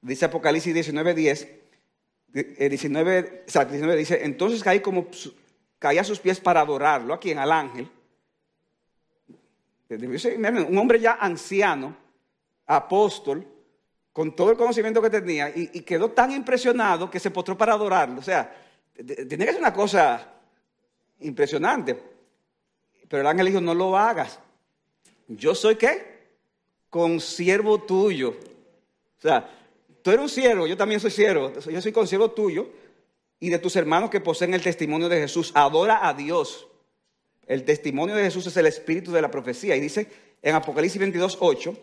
Dice 0.02 0.24
Apocalipsis 0.24 0.74
19, 0.74 1.14
10. 1.14 1.48
19, 2.32 3.44
19 3.46 3.96
dice, 3.96 4.24
entonces 4.24 4.62
caí 4.62 4.80
como 4.80 5.06
caía 5.78 6.00
a 6.00 6.04
sus 6.04 6.18
pies 6.18 6.40
para 6.40 6.60
adorarlo, 6.60 7.12
a 7.12 7.20
quien, 7.20 7.38
al 7.38 7.52
ángel. 7.52 7.90
Un 9.90 10.78
hombre 10.78 10.98
ya 10.98 11.18
anciano, 11.20 11.94
apóstol, 12.66 13.46
con 14.12 14.34
todo 14.34 14.50
el 14.50 14.56
conocimiento 14.56 15.02
que 15.02 15.10
tenía, 15.10 15.50
y, 15.54 15.68
quedó 15.82 16.10
tan 16.10 16.30
impresionado 16.32 17.10
que 17.10 17.20
se 17.20 17.30
postró 17.30 17.56
para 17.56 17.74
adorarlo. 17.74 18.20
O 18.20 18.22
sea, 18.22 18.54
tiene 18.94 19.44
que 19.44 19.52
ser 19.52 19.60
una 19.60 19.72
cosa 19.72 20.26
impresionante. 21.20 22.00
Pero 23.08 23.20
el 23.20 23.26
ángel 23.26 23.46
dijo, 23.46 23.60
no 23.60 23.74
lo 23.74 23.96
hagas. 23.96 24.40
Yo 25.28 25.54
soy 25.54 25.76
qué? 25.76 26.30
Consiervo 26.88 27.78
tuyo. 27.82 28.30
O 28.30 29.20
sea, 29.20 29.48
tú 30.02 30.10
eres 30.10 30.22
un 30.22 30.28
siervo, 30.28 30.66
yo 30.66 30.76
también 30.76 31.00
soy 31.00 31.10
siervo. 31.10 31.52
Yo 31.70 31.80
soy 31.80 31.92
consiervo 31.92 32.30
tuyo 32.30 32.68
y 33.40 33.50
de 33.50 33.58
tus 33.58 33.76
hermanos 33.76 34.10
que 34.10 34.20
poseen 34.20 34.54
el 34.54 34.62
testimonio 34.62 35.08
de 35.08 35.20
Jesús. 35.20 35.52
Adora 35.54 36.06
a 36.06 36.14
Dios. 36.14 36.68
El 37.46 37.64
testimonio 37.64 38.14
de 38.14 38.24
Jesús 38.24 38.46
es 38.46 38.56
el 38.56 38.66
espíritu 38.66 39.12
de 39.12 39.22
la 39.22 39.30
profecía. 39.30 39.76
Y 39.76 39.80
dice 39.80 40.08
en 40.42 40.54
Apocalipsis 40.54 41.00
22, 41.00 41.38
8, 41.40 41.76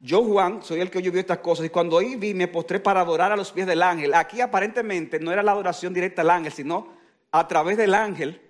yo 0.00 0.24
Juan 0.24 0.62
soy 0.62 0.80
el 0.80 0.90
que 0.90 0.98
oyó 0.98 1.12
estas 1.12 1.38
cosas 1.38 1.66
y 1.66 1.68
cuando 1.68 1.96
oí 1.96 2.16
vi 2.16 2.32
me 2.32 2.48
postré 2.48 2.80
para 2.80 3.00
adorar 3.00 3.32
a 3.32 3.36
los 3.36 3.52
pies 3.52 3.66
del 3.66 3.82
ángel. 3.82 4.14
Aquí 4.14 4.40
aparentemente 4.40 5.20
no 5.20 5.30
era 5.30 5.42
la 5.42 5.52
adoración 5.52 5.92
directa 5.92 6.22
al 6.22 6.30
ángel, 6.30 6.52
sino 6.52 6.88
a 7.30 7.46
través 7.46 7.76
del 7.76 7.94
ángel 7.94 8.40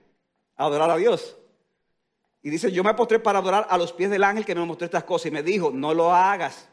adorar 0.56 0.90
a 0.90 0.96
Dios. 0.96 1.36
Y 2.42 2.50
dice, 2.50 2.70
yo 2.72 2.84
me 2.84 2.94
postré 2.94 3.18
para 3.18 3.40
adorar 3.40 3.66
a 3.68 3.76
los 3.76 3.92
pies 3.92 4.10
del 4.10 4.24
ángel 4.24 4.44
que 4.44 4.54
me 4.54 4.64
mostró 4.64 4.84
estas 4.84 5.04
cosas. 5.04 5.26
Y 5.26 5.30
me 5.30 5.42
dijo, 5.42 5.70
no 5.70 5.92
lo 5.92 6.14
hagas. 6.14 6.68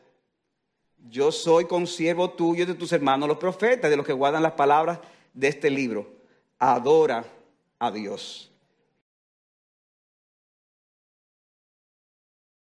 Yo 1.10 1.32
soy 1.32 1.66
consiervo 1.66 2.32
tuyo 2.32 2.64
y 2.64 2.66
de 2.66 2.74
tus 2.74 2.92
hermanos 2.92 3.30
los 3.30 3.38
profetas, 3.38 3.90
de 3.90 3.98
los 3.98 4.06
que 4.06 4.14
guardan 4.14 4.44
las 4.44 4.54
palabras 4.54 5.00
de 5.34 5.48
este 5.48 5.70
libro. 5.70 6.10
Adora 6.60 7.26
a 7.80 7.92
Dios. 7.92 8.52